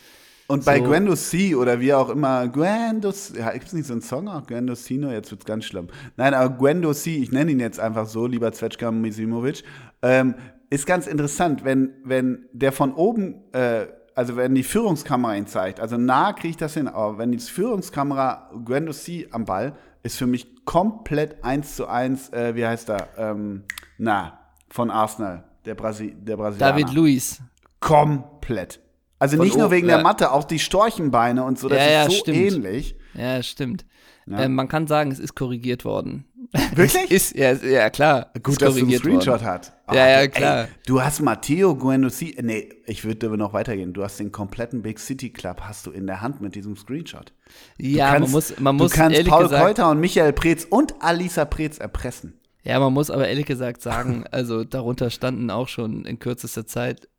[0.49, 0.85] Und bei So.
[0.85, 4.27] Gwendo C oder wie auch immer, Gwendo C, ja, gibt es nicht so einen Song
[4.27, 4.47] auch?
[4.47, 5.89] Gwendo Cino, jetzt wird's ganz schlimm.
[6.17, 9.63] Nein, aber Gwendo C, ich nenne ihn jetzt einfach so, lieber Zvetschka Misimovic,
[10.01, 10.33] ähm,
[10.71, 13.85] ist ganz interessant, wenn, wenn der von oben, äh,
[14.15, 17.37] also wenn die Führungskamera ihn zeigt, also nah kriege ich das hin, aber wenn die
[17.37, 22.89] Führungskamera Gwendo C am Ball, ist für mich komplett eins zu eins, äh, wie heißt
[22.89, 23.65] er, ähm,
[23.99, 26.71] na, von Arsenal, der, Brasi der Brasilianer.
[26.71, 27.39] David Luiz.
[27.79, 28.79] Komplett.
[29.19, 29.95] Also Von nicht nur wegen ja.
[29.95, 32.37] der Matte, auch die Storchenbeine und so, das Ja, ist ja, so stimmt.
[32.37, 32.95] ähnlich.
[33.13, 33.85] Ja, stimmt.
[34.31, 36.25] Ähm, man kann sagen, es ist korrigiert worden.
[36.75, 37.11] Wirklich?
[37.11, 38.31] ist, ja, ja, klar.
[38.43, 39.45] Gut, dass du einen Screenshot worden.
[39.45, 39.73] hast.
[39.91, 40.61] Ja, ja, du- klar.
[40.63, 43.93] Ey, du hast Matteo Guendouzi, nee, ich würde noch weitergehen.
[43.93, 47.33] Du hast den kompletten Big City Club hast du in der Hand mit diesem Screenshot.
[47.77, 50.93] Ja, kannst, man muss, man muss du kannst Paul gesagt, Keuter und Michael Preetz und
[51.01, 52.39] Alisa Preetz erpressen.
[52.63, 57.09] Ja, man muss aber ehrlich gesagt sagen, also darunter standen auch schon in kürzester Zeit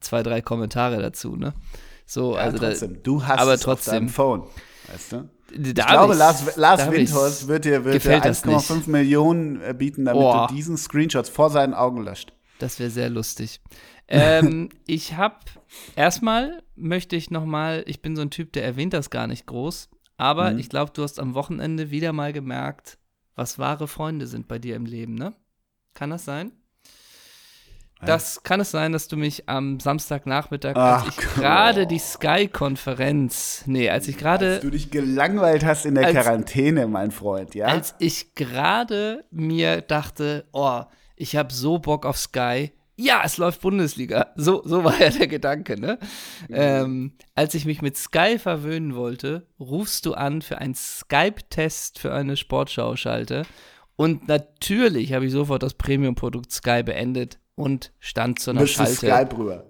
[0.00, 1.54] zwei, drei Kommentare dazu, ne?
[2.06, 3.92] So, Ja, also trotzdem, du hast aber es trotzdem.
[3.92, 4.42] auf deinem Phone,
[4.88, 5.16] weißt du?
[5.16, 5.28] da,
[5.68, 8.88] Ich da glaube, Lars, Lars da Windhorst wird dir, wird dir gefällt das 1,5 nicht.
[8.88, 10.48] Millionen äh, bieten, damit Boah.
[10.48, 12.32] du diesen Screenshots vor seinen Augen löscht.
[12.58, 13.60] Das wäre sehr lustig.
[14.08, 15.36] ähm, ich habe
[15.96, 19.46] erstmal möchte ich noch mal, ich bin so ein Typ, der erwähnt das gar nicht
[19.46, 20.58] groß, aber Mhm.
[20.58, 22.98] ich glaube, du hast am Wochenende wieder mal gemerkt,
[23.36, 25.34] was wahre Freunde sind bei dir im Leben, ne?
[25.94, 26.52] Kann das sein?
[28.06, 33.64] Das kann es sein, dass du mich am Samstagnachmittag, als Ach, ich gerade die Sky-Konferenz,
[33.66, 37.54] nee, als ich gerade Als du dich gelangweilt hast in der Als- Quarantäne, mein Freund,
[37.54, 37.66] ja?
[37.66, 40.82] als ich gerade mir dachte, oh,
[41.16, 42.72] ich habe so Bock auf Sky.
[42.96, 44.26] Ja, es läuft Bundesliga.
[44.36, 45.98] So, so war ja der Gedanke, ne?
[46.50, 52.12] Ähm, als ich mich mit Sky verwöhnen wollte, rufst du an für einen Skype-Test für
[52.12, 53.44] eine Sportschau-Schalte
[53.96, 59.06] Und natürlich habe ich sofort das Premium-Produkt Sky beendet und stand zu einer Müsste Schalte.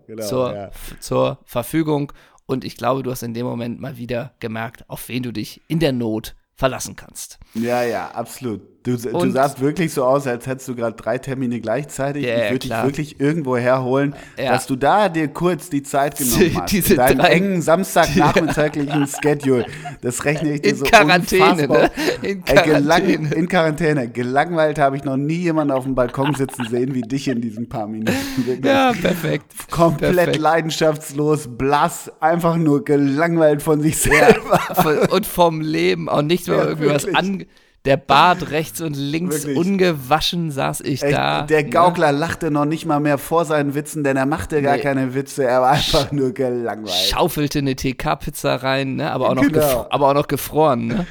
[0.07, 0.71] Genau, zur, ja.
[1.01, 2.13] zur Verfügung.
[2.47, 5.61] Und ich glaube, du hast in dem Moment mal wieder gemerkt, auf wen du dich
[5.69, 7.39] in der Not verlassen kannst.
[7.55, 8.80] ja, ja, absolut.
[8.83, 12.25] Du, du sahst wirklich so aus, als hättest du gerade drei Termine gleichzeitig.
[12.25, 14.53] Ja, ich ja, würde dich wirklich irgendwo herholen, Ja.
[14.53, 16.73] dass du da dir kurz die Zeit genommen hast.
[16.73, 19.67] Diese in deinem drei- engen Samstagnachmittaglichen Schedule.
[20.01, 21.91] Das rechne ich dir In so Quarantäne, unfassbar.
[22.23, 22.29] ne?
[22.29, 22.63] In gelang,
[23.03, 23.35] Quarantäne.
[23.35, 24.09] in Quarantäne.
[24.09, 27.69] Gelangweilt habe ich noch nie jemanden auf dem Balkon sitzen sehen wie dich in diesen
[27.69, 28.17] paar Minuten.
[28.65, 29.71] Ja, perfekt.
[29.71, 30.39] Komplett perfekt.
[30.39, 34.59] leidenschaftslos, blass, einfach nur gelangweilt von sich selber.
[34.75, 37.17] Von- und vom Leben auch nicht mehr Ja, irgendwie was wirklich.
[37.19, 37.45] an.
[37.87, 39.57] Der Bart rechts und links Wirklich.
[39.57, 41.43] ungewaschen saß ich Ey, da.
[41.43, 41.71] der ne?
[41.71, 44.83] Gaukler lachte noch nicht mal mehr vor seinen Witzen, denn er machte gar Nee.
[44.83, 46.95] keine Witze, er war einfach nur gelangweilt.
[46.95, 49.11] schaufelte eine TK-Pizza rein, ne?
[49.11, 49.87] aber, auch noch Genau.
[49.89, 50.89] aber auch noch gefroren.
[50.89, 51.07] Ne?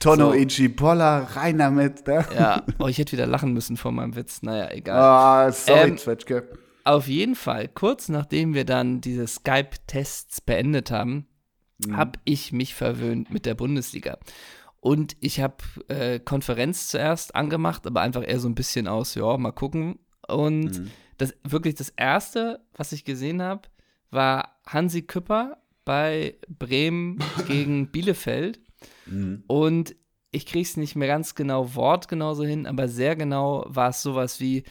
[0.00, 0.34] Tonno So.
[0.34, 2.06] Ichipolla, rein damit.
[2.06, 2.24] Ne?
[2.34, 4.40] Ja, oh, ich hätte wieder lachen müssen vor meinem Witz.
[4.42, 4.98] Naja, egal.
[5.00, 6.48] Ah, sorry, Ähm, Zwetschge.
[6.84, 11.26] Auf jeden Fall, kurz nachdem wir dann diese Skype-Tests beendet haben,
[11.86, 11.96] Mhm.
[11.96, 14.18] habe ich mich verwöhnt mit der Bundesliga.
[14.84, 15.56] Und ich habe
[15.88, 19.98] äh, Konferenz zuerst angemacht, aber einfach eher so ein bisschen aus, ja, mal gucken.
[20.28, 20.90] Und Mhm.
[21.16, 23.62] das wirklich das erste, was ich gesehen habe,
[24.10, 25.56] war Hansi Küpper
[25.86, 27.18] bei Bremen
[27.48, 28.60] gegen Bielefeld.
[29.06, 29.44] Mhm.
[29.46, 29.96] Und
[30.32, 34.02] ich kriege es nicht mehr ganz genau wortgenau so hin, aber sehr genau war es
[34.02, 34.64] sowas wie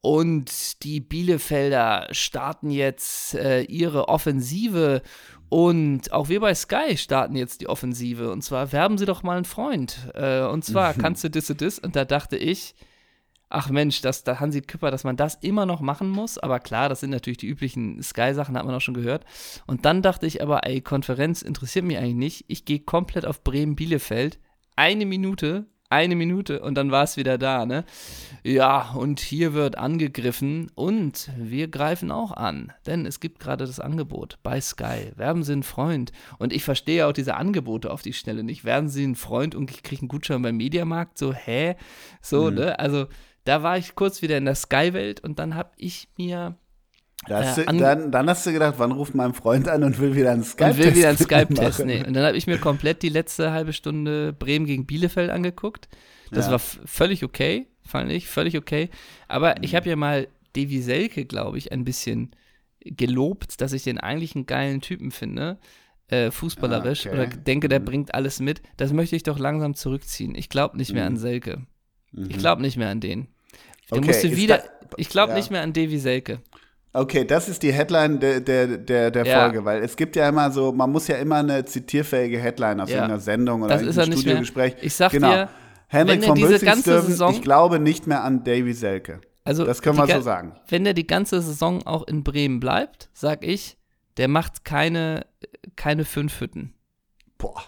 [0.00, 5.02] und die Bielefelder starten jetzt äh, ihre Offensive
[5.48, 9.36] und auch wir bei Sky starten jetzt die Offensive und zwar werben sie doch mal
[9.36, 12.74] einen Freund äh, und zwar kannst du dis und dis und da dachte ich,
[13.54, 16.88] ach Mensch, dass da Hansi Küpper, dass man das immer noch machen muss, aber klar,
[16.88, 19.24] das sind natürlich die üblichen Sky-Sachen, hat man auch schon gehört.
[19.66, 22.44] Und dann dachte ich aber, ey, Konferenz interessiert mich eigentlich nicht.
[22.48, 24.38] Ich gehe komplett auf Bremen-Bielefeld.
[24.76, 27.84] Eine Minute, eine Minute und dann war es wieder da, ne?
[28.42, 33.80] Ja, und hier wird angegriffen und wir greifen auch an, denn es gibt gerade das
[33.80, 35.12] Angebot bei Sky.
[35.16, 36.12] Werben Sie einen Freund.
[36.38, 38.64] Und ich verstehe auch diese Angebote auf die Schnelle nicht.
[38.64, 41.16] Werden Sie einen Freund und ich kriege einen Gutschein beim Mediamarkt?
[41.16, 41.76] So, hä?
[42.20, 42.78] So, ne?
[42.78, 43.06] Also,
[43.44, 46.56] da war ich kurz wieder in der Sky-Welt und dann habe ich mir
[47.28, 50.32] du, an- dann, dann hast du gedacht, wann ruft mein Freund an und will wieder
[50.32, 51.84] einen Skype und will wieder einen Skype-Test.
[51.84, 52.04] Nee.
[52.06, 55.88] Und dann habe ich mir komplett die letzte halbe Stunde Bremen gegen Bielefeld angeguckt.
[56.30, 56.52] Das Ja.
[56.52, 58.90] war völlig okay, fand ich, völlig okay.
[59.28, 62.34] Aber ich habe ja mal Devi Selke, glaube ich, ein bisschen
[62.84, 65.58] gelobt, dass ich den eigentlich einen geilen Typen finde,
[66.08, 67.18] äh, fußballerisch, Ah, okay.
[67.18, 68.60] oder denke, der bringt alles mit.
[68.76, 70.34] Das möchte ich doch langsam zurückziehen.
[70.34, 71.62] Ich glaube nicht mehr an Selke.
[72.28, 73.28] Ich glaube nicht mehr an den.
[73.90, 74.04] Der Mhm.
[74.04, 74.58] Okay, musste wieder.
[74.58, 74.64] da-
[74.98, 75.36] ich glaube ja.
[75.38, 76.40] nicht mehr an Devi Selke.
[76.96, 79.40] Okay, das ist die Headline der, der, der, der Ja.
[79.40, 82.88] Folge, weil es gibt ja immer so, man muss ja immer eine zitierfähige Headline aus
[82.88, 82.96] Ja.
[82.98, 84.04] irgendeiner Sendung oder Das mehr.
[84.16, 84.76] Studiogespräch.
[84.80, 85.32] Ich sag genau.
[85.32, 85.48] dir,
[85.88, 89.20] Henrik von Saison- ich glaube nicht mehr an Davy Selke.
[89.44, 90.54] Also Das können wir so sagen.
[90.68, 93.76] Wenn der die ganze Saison auch in Bremen bleibt, sag ich,
[94.16, 95.26] der macht keine,
[95.76, 96.74] keine fünf Hütten.
[97.38, 97.60] Boah,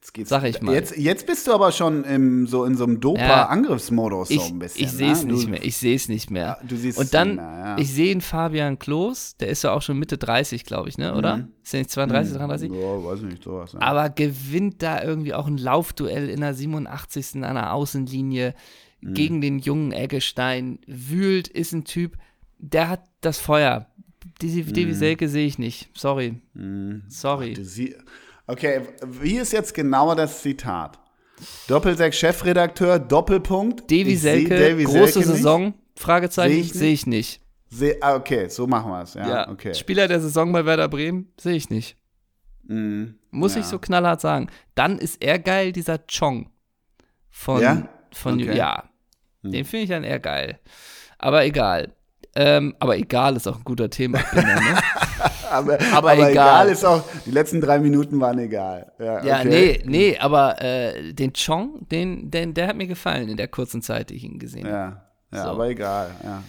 [0.00, 0.30] jetzt geht's.
[0.30, 0.74] Sag ich mal.
[0.74, 4.58] Jetzt, jetzt bist du aber schon im, so in so einem Dopa-Angriffsmodus so Ich, ein
[4.58, 4.84] bisschen.
[4.84, 5.32] ich sehe es ne?
[5.32, 5.64] nicht mehr.
[5.64, 6.58] Ich sehe es nicht mehr.
[6.66, 7.78] Du siehst Und dann, mehr, ja.
[7.78, 11.14] ich sehe einen Fabian Klos, der ist ja auch schon Mitte 30, glaube ich, ne?
[11.14, 11.38] Oder?
[11.38, 11.48] Mhm.
[11.62, 12.72] Ist der nicht 32, 33?
[12.72, 13.72] Ja, weiß nicht, sowas.
[13.74, 13.80] Ja.
[13.82, 17.42] Aber gewinnt da irgendwie auch ein Laufduell in der 87.
[17.44, 18.54] an der Außenlinie
[19.02, 19.14] Mhm.
[19.14, 20.78] gegen den jungen Eggestein.
[20.86, 22.16] Wühlt ist ein Typ,
[22.58, 23.86] der hat das Feuer.
[24.42, 24.72] Diese Mhm.
[24.74, 25.88] Devi Selke sehe ich nicht.
[25.96, 26.40] Sorry.
[27.08, 27.54] Sorry.
[27.54, 27.94] Du sie-
[28.50, 30.98] Okay, wie ist jetzt genau das Zitat?
[31.68, 33.88] Doppelsechs Chefredakteur, Doppelpunkt.
[33.88, 35.36] Seh Selke, Davy große Selke nicht.
[35.36, 37.40] Saison, Fragezeichen, Sehe ich sehe ich nicht.
[37.68, 39.14] Seh, ah, okay, so machen wir es.
[39.14, 39.72] Ja, Ja, okay.
[39.74, 41.96] Spieler der Saison bei Werder Bremen, sehe ich nicht.
[42.64, 43.14] Mhm.
[43.30, 43.60] Muss ja.
[43.60, 44.48] ich so knallhart sagen.
[44.74, 46.50] Dann ist er geil, dieser Chong.
[47.30, 47.88] Von, Ja?
[48.12, 48.48] von Okay.
[48.48, 48.56] Hm.
[48.56, 48.84] ja.
[49.42, 50.58] Den finde ich dann eher geil.
[51.18, 51.94] Aber egal.
[52.34, 54.18] Ähm, aber egal ist auch ein guter Thema.
[54.34, 54.78] ne?
[55.50, 56.30] Aber, Aber aber, egal.
[56.30, 56.68] egal.
[56.68, 58.92] ist auch, die letzten drei Minuten waren egal.
[58.98, 59.48] Ja, ja, okay.
[59.48, 63.82] nee, nee, aber äh, den Chong, den, den, der hat mir gefallen in der kurzen
[63.82, 64.76] Zeit, die ich ihn gesehen habe.
[65.32, 65.50] Ja, ja So.
[65.50, 66.10] aber egal.
[66.22, 66.42] Ja.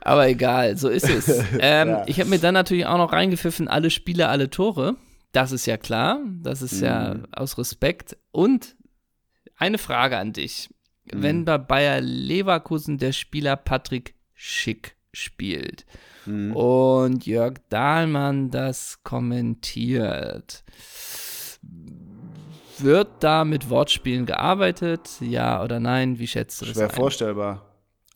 [0.00, 1.28] Aber egal, so ist es.
[1.60, 2.02] ähm, Ja.
[2.06, 4.96] Ich habe mir dann natürlich auch noch reingepfiffen, alle Spiele, alle Tore.
[5.32, 6.18] Das ist ja klar.
[6.42, 7.26] Das ist ja Mhm.
[7.32, 8.16] aus Respekt.
[8.32, 8.74] Und
[9.56, 10.68] eine Frage an dich.
[11.12, 11.22] Mhm.
[11.22, 15.86] Wenn bei Bayer Leverkusen der Spieler Patrick Schick spielt
[16.26, 16.54] Mhm.
[16.54, 20.64] und Jörg Dahlmann das kommentiert,
[22.78, 25.08] wird da mit Wortspielen gearbeitet?
[25.20, 26.18] Ja oder nein?
[26.18, 26.94] Wie schätzt du das Schwer ein?
[26.94, 27.66] vorstellbar.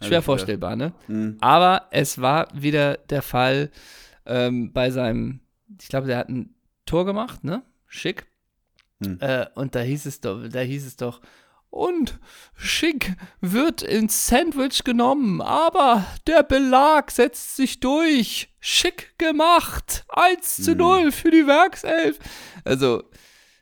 [0.01, 0.93] Schwer vorstellbar, ne?
[1.09, 1.39] Mhm.
[1.41, 3.71] Aber es war wieder der Fall
[4.27, 5.41] ähm, bei seinem,
[5.81, 6.55] ich glaube, der hat ein
[6.85, 7.63] Tor gemacht, ne?
[7.87, 8.27] Schick.
[9.03, 9.19] Hm.
[9.21, 11.21] Äh, und da hieß es doch, da hieß es doch,
[11.77, 12.19] und
[12.57, 18.49] schick wird ins Sandwich genommen, aber der Belag setzt sich durch.
[18.61, 20.05] Schick gemacht.
[20.09, 21.13] 1 zu 0 hm.
[21.13, 22.19] für die Werkself.
[22.65, 23.05] Also,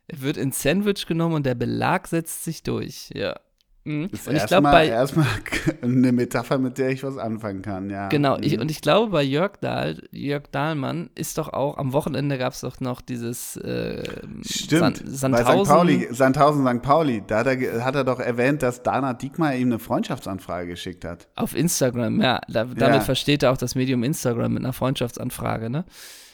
[0.07, 3.11] er wird ins Sandwich genommen und der Belag setzt sich durch.
[3.15, 3.39] Ja.
[3.85, 4.09] Mhm.
[4.13, 5.27] Ist und ich glaube bei erstmal
[5.83, 8.09] eine Metapher, mit der ich was anfangen kann, ja.
[8.09, 8.63] Genau, ich, mhm.
[8.63, 12.63] und ich glaube bei Jörg Dahl, Jörg Dahlmann ist doch auch am Wochenende gab es
[12.63, 14.03] doch noch dieses äh,
[14.43, 15.57] Stimmt, San, Sandhausen.
[15.57, 15.69] bei St.
[15.69, 16.83] Pauli, Sandhausen St.
[16.83, 21.05] Pauli, da hat er, hat er doch erwähnt, dass Dana Diekmar ihm eine Freundschaftsanfrage geschickt
[21.05, 21.29] hat.
[21.37, 22.41] Auf Instagram, ja.
[22.49, 23.01] Da, damit ja.
[23.01, 25.85] versteht er auch das Medium Instagram mit einer Freundschaftsanfrage, ne?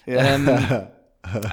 [0.06, 0.22] Ja.
[0.22, 0.48] Ähm,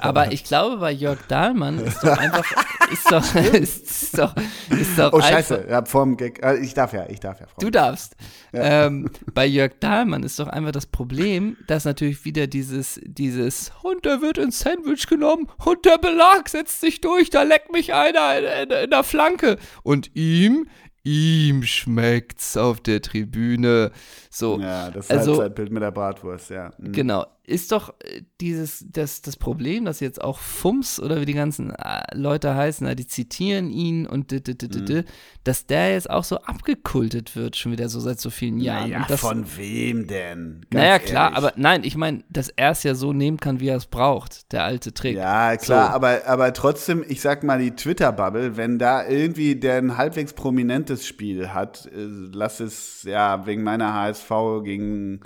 [0.02, 2.46] Aber ich glaube, bei Jörg Dahlmann ist doch einfach,
[2.92, 4.36] ist doch, ist, doch,
[4.70, 7.48] ist doch Oh, scheiße, ja, vorm Gag, äh, ich darf ja, ich darf ja.
[7.60, 8.16] Du darfst.
[8.54, 8.86] Ja.
[8.86, 14.06] Ähm, bei Jörg Dahlmann ist doch einfach das Problem, dass natürlich wieder dieses, dieses, und
[14.06, 18.38] der wird ins Sandwich genommen und der Belag setzt sich durch, da leckt mich einer
[18.38, 19.58] in, in, in der Flanke.
[19.84, 20.68] Und ihm
[21.08, 23.92] ihm schmeckt's auf der Tribüne.
[24.30, 24.60] So.
[24.60, 26.74] Ja, das also, Halbzeitbild mit der Bratwurst, ja.
[26.78, 26.92] Mhm.
[26.92, 27.26] Genau.
[27.50, 31.72] Ist doch äh, dieses, das, das Problem, dass jetzt auch Fums oder wie die ganzen
[31.72, 35.04] äh, Leute heißen, die zitieren ihn und d, d, d, mhm.
[35.46, 38.90] dass der jetzt auch so abgekultet wird, schon wieder so seit so vielen Jahren.
[38.90, 40.66] Naja, das, von wem denn?
[40.70, 41.38] Ganz naja, klar, ehrlich.
[41.38, 44.52] aber nein, ich meine, dass er es ja so nehmen kann, wie er es braucht,
[44.52, 45.16] der alte Trick.
[45.16, 45.96] Ja, klar, so.
[45.96, 51.08] aber, aber trotzdem, ich sag mal, die Twitter-Bubble, wenn da irgendwie der ein halbwegs prominentes
[51.08, 54.32] Spiel hat, äh, lass es ja wegen meiner HSV
[54.66, 55.22] gegen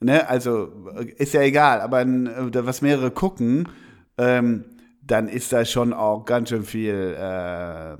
[0.00, 0.72] ne, also
[1.16, 3.68] ist ja egal, aber äh, was mehrere gucken,
[4.16, 4.64] ähm,
[5.02, 7.96] dann ist da schon auch ganz schön viel äh,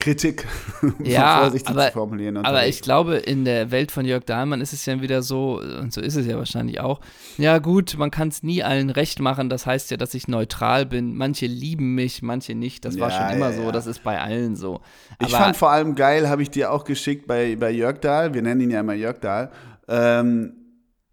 [0.00, 0.46] Kritik,
[1.02, 2.36] ja, vorsichtig aber, zu formulieren.
[2.36, 5.92] Aber ich glaube, in der Welt von Jörg Dahlmann ist es ja wieder so, und
[5.92, 7.00] so ist es ja wahrscheinlich auch,
[7.36, 10.86] ja gut, man kann es nie allen recht machen, das heißt ja, dass ich neutral
[10.86, 11.16] bin.
[11.16, 13.72] Manche lieben mich, manche nicht, das war schon immer ja, so, ja.
[13.72, 14.80] das ist bei allen so.
[15.18, 18.34] Aber ich fand vor allem geil, habe ich dir auch geschickt bei, bei Jörg Dahl,
[18.34, 19.50] wir nennen ihn ja immer Jörg Dahl,
[19.88, 20.57] ähm,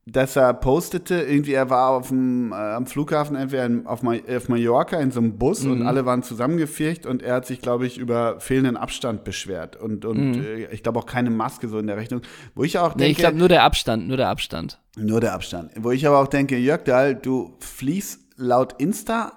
[0.07, 4.49] dass er postete, irgendwie er war auf dem, äh, am Flughafen entweder auf, Ma auf
[4.49, 5.71] Mallorca in so einem Bus mhm.
[5.71, 10.05] und alle waren zusammengefircht und er hat sich, glaube ich, über fehlenden Abstand beschwert und,
[10.05, 10.43] und mhm.
[10.43, 12.21] äh, ich glaube auch keine Maske so in der Richtung.
[12.53, 13.03] Wo ich auch denke.
[13.03, 14.79] Nee, ich glaube nur der Abstand, nur der Abstand.
[14.95, 15.71] Nur der Abstand.
[15.75, 19.33] Wo ich aber auch denke, Jörg Dahl, du fließt laut Insta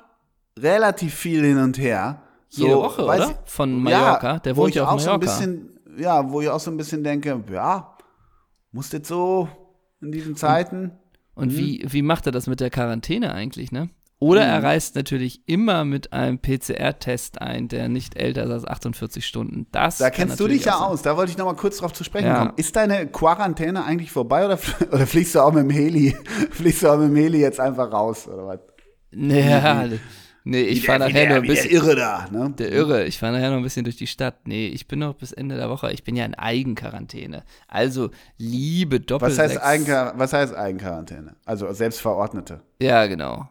[0.59, 2.23] relativ viel hin und her.
[2.51, 3.39] So, Jede Woche, oder?
[3.47, 4.33] Von Mallorca.
[4.35, 5.05] Ja, der wohnt ja auf Mallorca.
[5.05, 7.97] So ein bisschen, ja, wo ich auch so ein bisschen denke, ja,
[8.71, 9.49] muss jetzt so
[10.01, 10.92] in diesen Zeiten.
[11.34, 11.59] Und, und mhm.
[11.59, 13.90] wie, wie macht er das mit der Quarantäne eigentlich, ne?
[14.20, 14.51] Oder mhm.
[14.51, 19.68] er reist natürlich immer mit einem PCR-Test ein, der nicht älter ist als 48 Stunden.
[19.70, 21.03] Das da kennst du dich ja aus.
[21.03, 22.38] Da wollte ich noch mal kurz drauf zu sprechen ja.
[22.38, 22.53] kommen.
[22.57, 24.59] Ist deine Quarantäne eigentlich vorbei oder,
[24.92, 26.16] oder fliegst du auch mit dem Heli?
[26.51, 28.59] fliegst du auch mit dem Heli jetzt einfach raus oder was?
[29.12, 29.88] Naja,
[30.51, 31.68] Nee, ich fahre nachher der, noch ein bisschen.
[31.68, 32.55] Der Irre da, ne?
[32.59, 33.05] Der Irre.
[33.05, 34.49] Ich fahre nachher noch ein bisschen durch die Stadt.
[34.49, 35.92] Nee, ich bin noch bis Ende der Woche.
[35.92, 37.44] Ich bin ja in Eigenquarantäne.
[37.66, 39.28] Also, liebe Doppel.
[39.28, 41.36] Was heißt, Eigenquar was heißt Eigenquarantäne?
[41.44, 42.62] Also, selbstverordnete.
[42.80, 43.46] Ja, genau.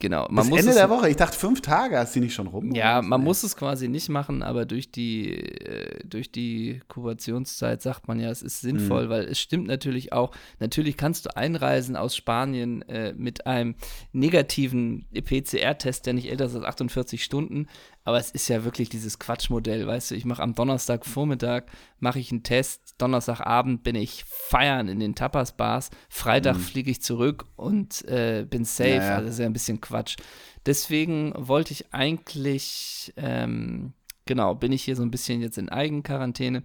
[0.00, 0.26] Genau.
[0.30, 1.10] Man Bis Ende der Woche.
[1.10, 2.74] Ich dachte, fünf Tage hast du nicht schon rum.
[2.74, 3.24] Ja, man nee.
[3.26, 8.30] muss es quasi nicht machen, aber durch die, äh, durch die Kubationszeit sagt man ja,
[8.30, 9.10] es ist sinnvoll, mhm.
[9.10, 10.32] weil es stimmt natürlich auch.
[10.58, 13.74] Natürlich kannst du einreisen aus Spanien äh, mit einem
[14.12, 17.66] negativen PCR-Test, der nicht älter ist als 48 Stunden,
[18.04, 21.64] aber es ist ja wirklich dieses Quatschmodell, weißt du, ich mache am Donnerstagvormittag,
[21.98, 26.60] mache ich einen Test, Donnerstagabend bin ich feiern in den Tapas-Bars, Freitag mhm.
[26.60, 29.14] fliege ich zurück und äh, bin safe, ja, ja.
[29.16, 30.16] also das ist ja ein bisschen Quatsch.
[30.66, 33.92] Deswegen wollte ich eigentlich, ähm,
[34.26, 36.62] genau, bin ich hier so ein bisschen jetzt in Eigenquarantäne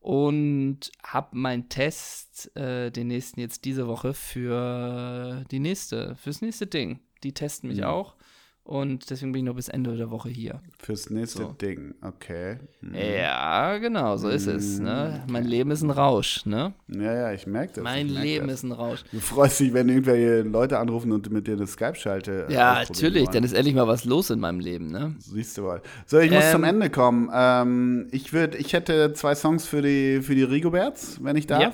[0.00, 6.66] und habe meinen Test, äh, den nächsten jetzt diese Woche für die nächste, fürs nächste
[6.66, 7.00] Ding.
[7.22, 7.84] Die testen mich mhm.
[7.84, 8.15] auch.
[8.66, 10.60] Und deswegen bin ich noch bis Ende der Woche hier.
[10.80, 11.52] Fürs nächste so.
[11.52, 12.58] Ding, okay.
[12.80, 12.94] Hm.
[12.94, 14.80] Ja, genau, so ist es.
[14.80, 15.22] Ne?
[15.30, 16.74] Mein Leben ist ein Rausch, ne?
[16.88, 17.84] Ja, ja, ich merke das.
[17.84, 18.56] Mein merk Leben das.
[18.56, 19.04] ist ein Rausch.
[19.12, 22.48] Du freust dich, wenn irgendwelche Leute anrufen und mit dir eine Skype-Schalte.
[22.50, 25.14] Ja, natürlich, dann ist endlich mal was los in meinem Leben, ne?
[25.20, 25.80] Siehst du mal.
[26.04, 27.30] So, ich muss ähm, zum Ende kommen.
[27.32, 31.62] Ähm, ich, würd, ich hätte zwei Songs für die, für die Rigoberts, wenn ich darf.
[31.62, 31.72] Ja.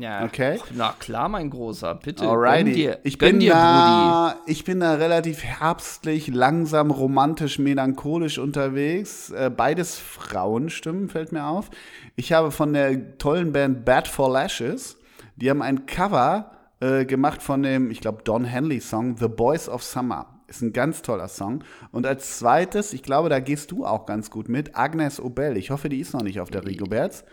[0.00, 0.60] Ja, okay.
[0.74, 2.28] na klar, mein Großer, bitte.
[2.28, 2.64] Alrighty.
[2.64, 9.30] Gönn dir, ich, bin dir, da, ich bin da relativ herbstlich, langsam, romantisch, melancholisch unterwegs.
[9.30, 11.70] Äh, beides Frauenstimmen, fällt mir auf.
[12.16, 14.98] Ich habe von der tollen Band Bad for Lashes,
[15.36, 19.68] die haben ein Cover äh, gemacht von dem, ich glaube, Don Henley Song The Boys
[19.68, 20.26] of Summer.
[20.46, 21.62] Ist ein ganz toller Song.
[21.92, 25.56] Und als zweites, ich glaube, da gehst du auch ganz gut mit, Agnes Obel.
[25.56, 27.24] Ich hoffe, die ist noch nicht auf der Rigoberts.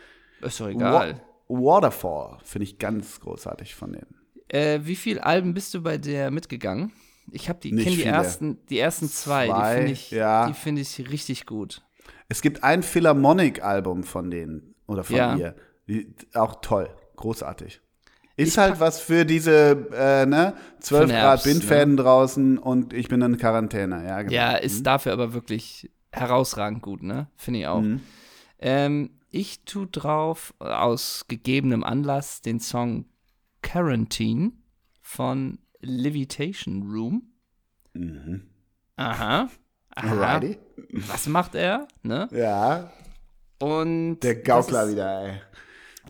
[0.41, 1.15] Ist doch egal.
[1.15, 4.15] Wo Waterfall finde ich ganz großartig von denen.
[4.47, 6.91] Äh, wie viele Alben bist du bei der mitgegangen?
[7.31, 9.47] Ich habe die, kenne die ersten, die ersten zwei.
[9.47, 10.53] zwei die finde ich, ja.
[10.53, 11.83] find ich richtig gut.
[12.29, 15.35] Es gibt ein Philharmonic-Album von denen oder von Ja.
[15.35, 15.55] ihr.
[15.87, 17.81] Die, auch toll, großartig.
[18.37, 22.93] Ist Ich halt was für diese äh, ne, 12 Für den Grad Bindfäden draußen und
[22.93, 24.05] ich bin in Quarantäne.
[24.05, 24.33] Ja, genau.
[24.33, 27.27] Ja, ist dafür aber wirklich herausragend gut, ne?
[27.37, 27.81] Finde ich auch.
[27.81, 28.01] Mhm.
[28.59, 33.05] Ähm, ich tu drauf, aus gegebenem Anlass, den Song
[33.61, 34.53] Quarantine
[35.01, 37.33] von Levitation Room.
[37.93, 38.47] Mhm.
[38.95, 39.49] Aha.
[39.89, 40.07] Aha.
[40.07, 40.57] Alrighty.
[40.91, 41.89] Was macht er?
[42.01, 42.29] Ne?
[42.31, 42.93] Ja,
[43.59, 45.41] Und der Gaukler ist, wieder, ey.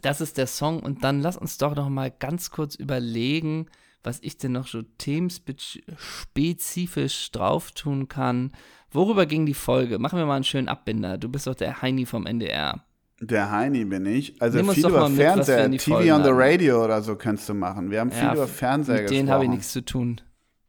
[0.01, 0.79] Das ist der Song.
[0.81, 3.65] Und dann lass uns doch noch mal ganz kurz überlegen,
[4.03, 8.51] was ich denn noch so themenspezifisch drauf tun kann.
[8.91, 9.97] Worüber ging die Folge?
[9.97, 11.17] Machen wir mal einen schönen Abbinder.
[11.17, 12.85] Du bist doch der Heini vom NDR.
[13.21, 14.41] Der Heini bin ich.
[14.41, 16.29] Also Nimm viel über mit, Fernseher, TV Folgen on the.
[16.33, 17.89] Radio oder so kannst du machen.
[17.89, 19.31] Wir haben viel Ja, über Fernseher Mit denen gesprochen.
[19.33, 20.21] habe ich nichts zu tun.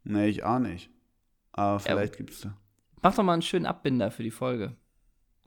[0.03, 0.89] Nee, ich auch nicht.
[1.51, 2.55] Aber vielleicht gibt's da
[3.01, 4.75] Mach doch mal einen schönen Abbinder für die Folge.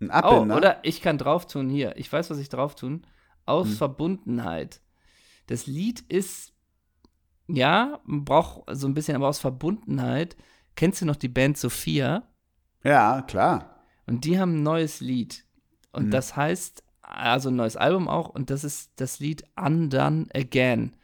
[0.02, 0.56] Oh, Abbinder.
[0.56, 1.96] oder ich kann drauf tun hier.
[1.96, 3.06] Ich weiß, was ich drauf tun.
[3.46, 3.74] Aus Hm.
[3.76, 4.80] Verbundenheit.
[5.46, 6.52] Das Lied ist,
[7.48, 10.36] ja, man braucht so ein bisschen, aber aus Verbundenheit.
[10.76, 12.28] Kennst du noch die Band Sophia?
[12.84, 13.82] Ja, klar.
[14.06, 15.44] Und die haben ein neues Lied.
[15.92, 16.10] Und Mhm.
[16.12, 20.94] das heißt, also ein neues Album auch, und das ist das Lied Undone Again.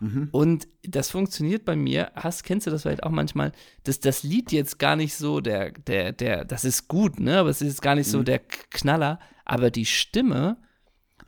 [0.00, 0.28] Mhm.
[0.32, 2.10] Und das funktioniert bei mir.
[2.14, 3.52] Hast, kennst du das vielleicht auch manchmal,
[3.84, 7.38] dass das Lied jetzt gar nicht so der, der, der, das ist gut, ne?
[7.38, 8.24] Aber es ist gar nicht so Mhm.
[8.24, 8.38] der
[8.70, 9.18] Knaller.
[9.44, 10.56] Aber die Stimme,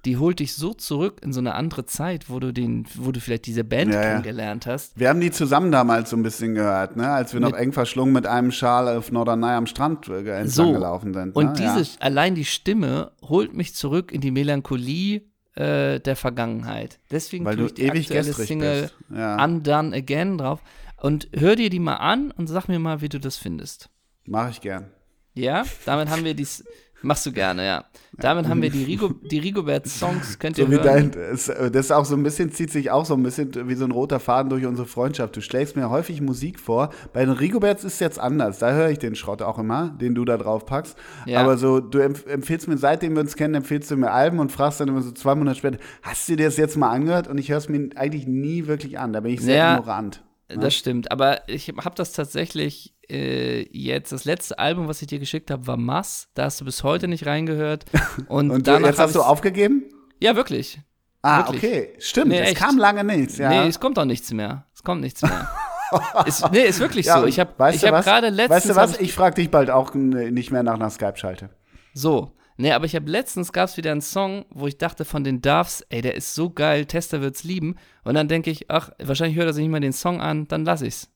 [0.06, 3.20] die holt dich so zurück in so eine andere Zeit, wo du den, wo du
[3.20, 4.08] vielleicht diese Band Ja, ja.
[4.12, 4.98] kennengelernt hast.
[4.98, 7.08] Wir haben die zusammen damals so ein bisschen gehört, ne?
[7.10, 10.48] als wir noch Mit- eng verschlungen mit einem Schal auf Norderney am Strand äh, entlang
[10.48, 10.72] So.
[10.72, 11.36] gelaufen sind.
[11.36, 11.72] Und ne?
[11.76, 15.22] diese, allein die Stimme holt mich zurück in die Melancholie
[15.56, 16.98] äh, der Vergangenheit.
[17.10, 18.90] Deswegen ja, weil tue du ich die ewig aktuelle Single.
[19.14, 20.60] Ja, Undone Again drauf.
[21.00, 23.90] Und hör dir die mal an und sag mir mal, wie du das findest.
[24.24, 24.86] mache ich gern.
[25.34, 26.64] Ja, damit haben wir dies.
[27.02, 27.84] Machst du gerne, ja.
[28.18, 30.82] Damit haben wir die, Rigo, die Rigobert-Songs, könnt ihr So hören.
[30.82, 33.84] dein, das ist auch so ein bisschen, zieht sich auch so ein bisschen wie so
[33.84, 35.36] ein roter Faden durch unsere Freundschaft.
[35.36, 36.90] Du schlägst mir häufig Musik vor.
[37.12, 38.58] Bei den Rigoberts ist es jetzt anders.
[38.58, 40.96] Da höre ich den Schrott auch immer, den du da drauf packst.
[41.26, 41.42] Ja.
[41.42, 44.50] Aber so, du empf empfiehlst mir, seitdem wir uns kennen, empfiehlst du mir Alben und
[44.50, 47.28] fragst dann immer so zwei Monate später, hast du dir das jetzt mal angehört?
[47.28, 49.12] Und ich höre es mir eigentlich nie wirklich an.
[49.12, 49.76] Da bin ich sehr Ja.
[49.76, 50.22] ignorant.
[50.48, 55.18] Das stimmt, aber ich habe das tatsächlich äh, jetzt, das letzte Album, was ich dir
[55.18, 56.28] geschickt habe, war Mass.
[56.34, 57.84] Da hast du bis heute nicht reingehört.
[58.28, 59.84] Und, Und du, danach jetzt hast du aufgegeben?
[60.20, 60.80] Ja, wirklich.
[61.22, 61.64] Ah, Wirklich.
[61.64, 61.94] okay.
[61.98, 62.58] Stimmt, Nee, es echt.
[62.60, 63.38] kam lange nichts.
[63.38, 63.48] Ja.
[63.48, 64.66] Nee, es kommt auch nichts mehr.
[64.72, 65.48] Es kommt nichts mehr.
[66.26, 67.26] ist, nee, ist wirklich Ja, so.
[67.26, 68.50] Ich habe hab gerade letztens.
[68.56, 68.94] Weißt du was?
[68.96, 71.50] Ich, Ich frage dich bald auch nicht mehr nach einer Skype-Schalte.
[71.94, 72.32] so.
[72.58, 75.42] Nee, aber ich habe letztens gab es wieder einen Song, wo ich dachte von den
[75.42, 77.76] Doves, ey, der ist so geil, Tester wird's lieben.
[78.04, 80.64] Und dann denke ich, ach, wahrscheinlich hört er sich nicht mal den Song an, dann
[80.64, 81.08] lass ich's.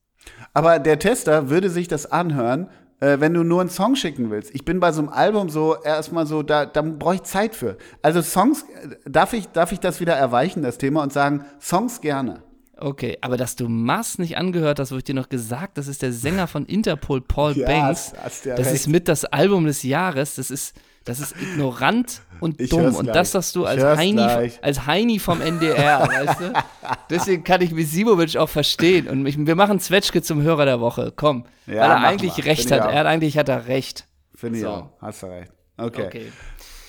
[0.53, 2.69] Aber der Tester würde sich das anhören,
[2.99, 4.53] äh, wenn du nur einen Song schicken willst.
[4.53, 7.77] Ich bin bei so einem Album so erstmal so, da, da brauche ich Zeit für.
[8.03, 12.01] Also Songs, äh, darf ich, darf ich das wieder erweichen, das Thema, und sagen, Songs
[12.01, 12.43] gerne.
[12.77, 16.01] Okay, aber dass du Mass nicht angehört hast, wo ich dir noch gesagt, das ist
[16.03, 18.13] der Sänger von Interpol, Paul Ja, Banks.
[18.13, 18.75] hast- hast ja das recht.
[18.75, 20.35] ist mit das Album des Jahres.
[20.35, 20.75] Das ist,
[21.05, 22.93] das ist ignorant und Ich dumm.
[22.95, 24.59] Und das sagst du Ich als Heini, gleich.
[24.63, 26.53] als Heini vom NDR, weißt du?
[27.09, 29.07] Deswegen kann ich Misimovic auch verstehen.
[29.07, 31.11] Und mich, wir machen Zwetschge zum Hörer der Woche.
[31.15, 31.45] Komm.
[31.67, 32.45] Ja, weil er eigentlich wir.
[32.45, 32.91] recht Finde ich hat.
[32.93, 34.05] Er hat eigentlich hat er recht.
[34.35, 34.69] Finde ich So.
[34.69, 34.89] auch.
[35.01, 35.51] Hast du recht.
[35.77, 36.05] Okay.
[36.05, 36.31] Okay.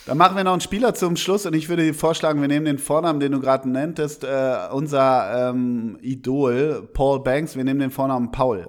[0.05, 2.67] Dann machen wir noch einen Spieler zum Schluss und ich würde dir vorschlagen, wir nehmen
[2.67, 7.93] den Vornamen, den du gerade nenntest, äh, unser ähm, Idol, Paul Banks, wir nehmen den
[7.93, 8.69] Vornamen Paul.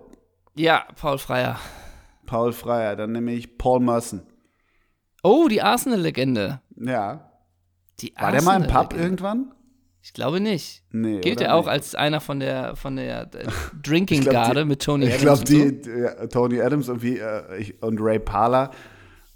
[0.56, 1.58] Ja, Paul Freier.
[2.28, 4.22] Paul Freier, dann nehme ich Paul Merson.
[5.24, 6.62] Oh, die Arsenal-Legende.
[6.76, 7.32] Ja.
[8.00, 9.54] Die War der mal im Pub irgendwann?
[10.02, 10.84] Ich glaube nicht.
[10.92, 11.22] Nee.
[11.22, 13.48] Gilt er auch als einer von der von der äh,
[13.82, 17.18] Drinking Ich Garde mit Tony Ich Adams glaube, und die, ja, Tony Adams und, wie,
[17.20, 18.72] äh, ich, und Ray Parler,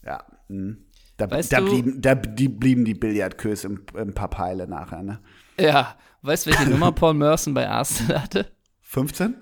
[0.06, 0.76] ja, mh.
[1.16, 5.04] da, Weißt da, du- blieben, da die blieben die Billardkös im, im Pub heile nachher,
[5.04, 5.22] ne?
[5.58, 8.52] Ja, weißt du, welche Nummer Paul Merson bei Arsenal hatte?
[8.82, 9.36] 15?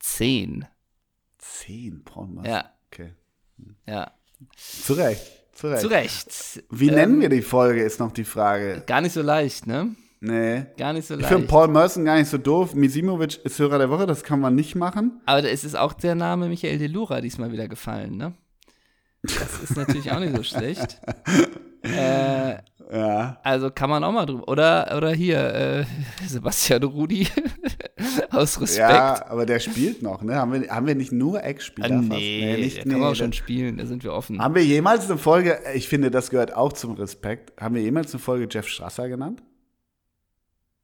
[0.00, 0.64] Zehn.
[1.38, 2.50] 10, Paul Merson.
[2.50, 3.12] Ja, Okay.
[3.86, 4.10] ja.
[4.56, 5.80] Zu Recht, zu Recht.
[5.82, 6.64] Zu Recht.
[6.70, 8.82] Wie Ähm, nennen wir die Folge, ist noch die Frage.
[8.86, 9.94] Gar nicht so leicht, ne?
[10.20, 10.64] Nee.
[10.78, 11.32] Gar nicht so Ich leicht.
[11.32, 12.74] finde Paul Merson gar nicht so doof.
[12.74, 15.20] Misimovic ist Hörer der Woche, das kann man nicht machen.
[15.26, 18.32] Aber es ist auch der Name Michael Delura diesmal wieder gefallen, ne?
[19.22, 21.00] Das ist natürlich auch nicht so schlecht.
[21.84, 22.56] Äh,
[22.92, 23.38] Ja.
[23.42, 24.46] also kann man auch mal drüber.
[24.48, 25.84] Oder, oder hier, äh,
[26.26, 27.26] Sebastian Rudi
[28.30, 28.90] aus Respekt.
[28.90, 30.36] Ja, aber der spielt noch, ne?
[30.36, 31.88] Haben wir, haben wir nicht nur Ex-Spieler?
[31.90, 32.08] Ah, fast?
[32.10, 34.40] nee, nicht, der kann man auch schon spielen, da sind wir offen.
[34.40, 38.12] Haben wir jemals eine Folge, ich finde, das gehört auch zum Respekt, haben wir jemals
[38.12, 39.42] eine Folge Jeff Strasser genannt?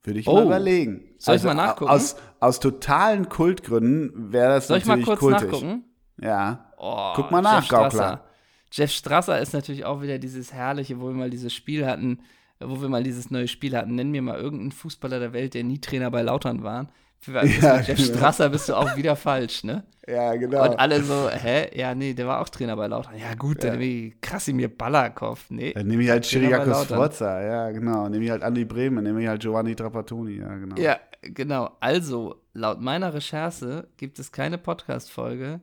[0.03, 0.35] Würde ich Oh.
[0.35, 1.03] mal überlegen.
[1.17, 1.91] Also Soll ich mal nachgucken?
[1.91, 5.51] Aus, aus totalen Kultgründen wäre das Soll ich mal natürlich kurz kultig.
[5.53, 5.85] nachgucken?
[6.23, 6.73] Ja.
[6.79, 8.25] Oh, Guck mal Jeff nach, Strasser.
[8.73, 12.21] Jeff Strasser ist natürlich auch wieder dieses herrliche, wo wir mal dieses Spiel hatten,
[12.61, 13.95] wo wir mal dieses neue Spiel hatten.
[13.95, 16.89] Nenn mir mal irgendeinen Fußballer der Welt, der nie Trainer bei Lautern war.
[17.19, 18.17] Für ja, Jeff genau.
[18.17, 19.85] Strasser bist du auch wieder falsch, ne?
[20.09, 20.65] Ja, genau.
[20.65, 21.71] Und alle so, hä?
[21.79, 23.19] Ja, nee, der war auch Trainer bei Lautern.
[23.19, 23.71] Ja, gut, ja.
[23.71, 25.45] dann nehme ich Krasimir Balakov.
[25.51, 25.75] Nee.
[25.75, 28.09] Dann nehme ich halt Chiriakos Forza, ja, genau.
[28.09, 30.77] Nehme ich halt Andi Bremen, nehme ich halt Giovanni Trapattoni, ja, genau.
[30.77, 31.77] Ja, genau.
[31.81, 35.61] Also, laut meiner Recherche gibt es keine Podcast-Folge,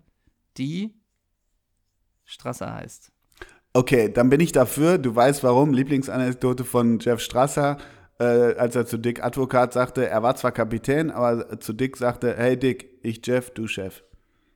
[0.57, 0.93] die
[2.27, 3.11] Strasser heißt.
[3.73, 4.97] Okay, dann bin ich dafür.
[4.97, 5.73] Du weißt warum.
[5.73, 7.77] Lieblingsanekdote von Jeff Strasser,
[8.19, 12.35] äh, als er zu Dick Advokat sagte, er war zwar Kapitän, aber zu Dick sagte,
[12.35, 14.03] hey Dick, ich Jeff, du Chef.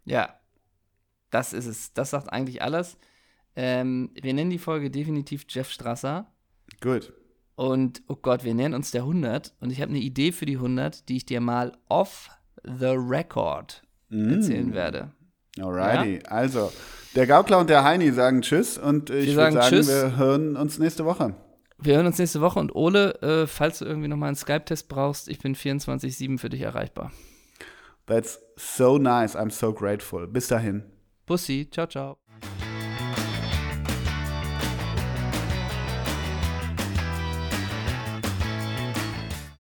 [0.06, 0.36] Ja,
[1.30, 1.94] das ist es.
[1.94, 2.98] Das sagt eigentlich alles.
[3.56, 6.32] Ähm, wir nennen die Folge definitiv Jeff Strasser.
[6.82, 7.14] Gut.
[7.56, 9.54] Und, oh Gott, wir nennen uns der 100.
[9.60, 12.30] Und ich habe eine Idee für die 100, die ich dir mal off
[12.64, 14.34] the record mm.
[14.34, 15.12] erzählen werde.
[15.62, 16.32] Alrighty, ja?
[16.32, 16.72] also
[17.16, 19.88] der Gaukler und der Heini sagen Tschüss und ich würde sagen, tschüss.
[19.88, 21.36] wir hören uns nächste Woche.
[21.78, 25.28] Wir hören uns nächste Woche und Ole, äh, falls du irgendwie nochmal einen Skype-Test brauchst,
[25.28, 27.12] ich bin 24-7 für dich erreichbar.
[28.06, 29.36] That's so nice.
[29.36, 30.28] I'm so grateful.
[30.28, 30.84] Bis dahin.
[31.26, 31.68] Bussi.
[31.72, 32.18] Ciao, ciao.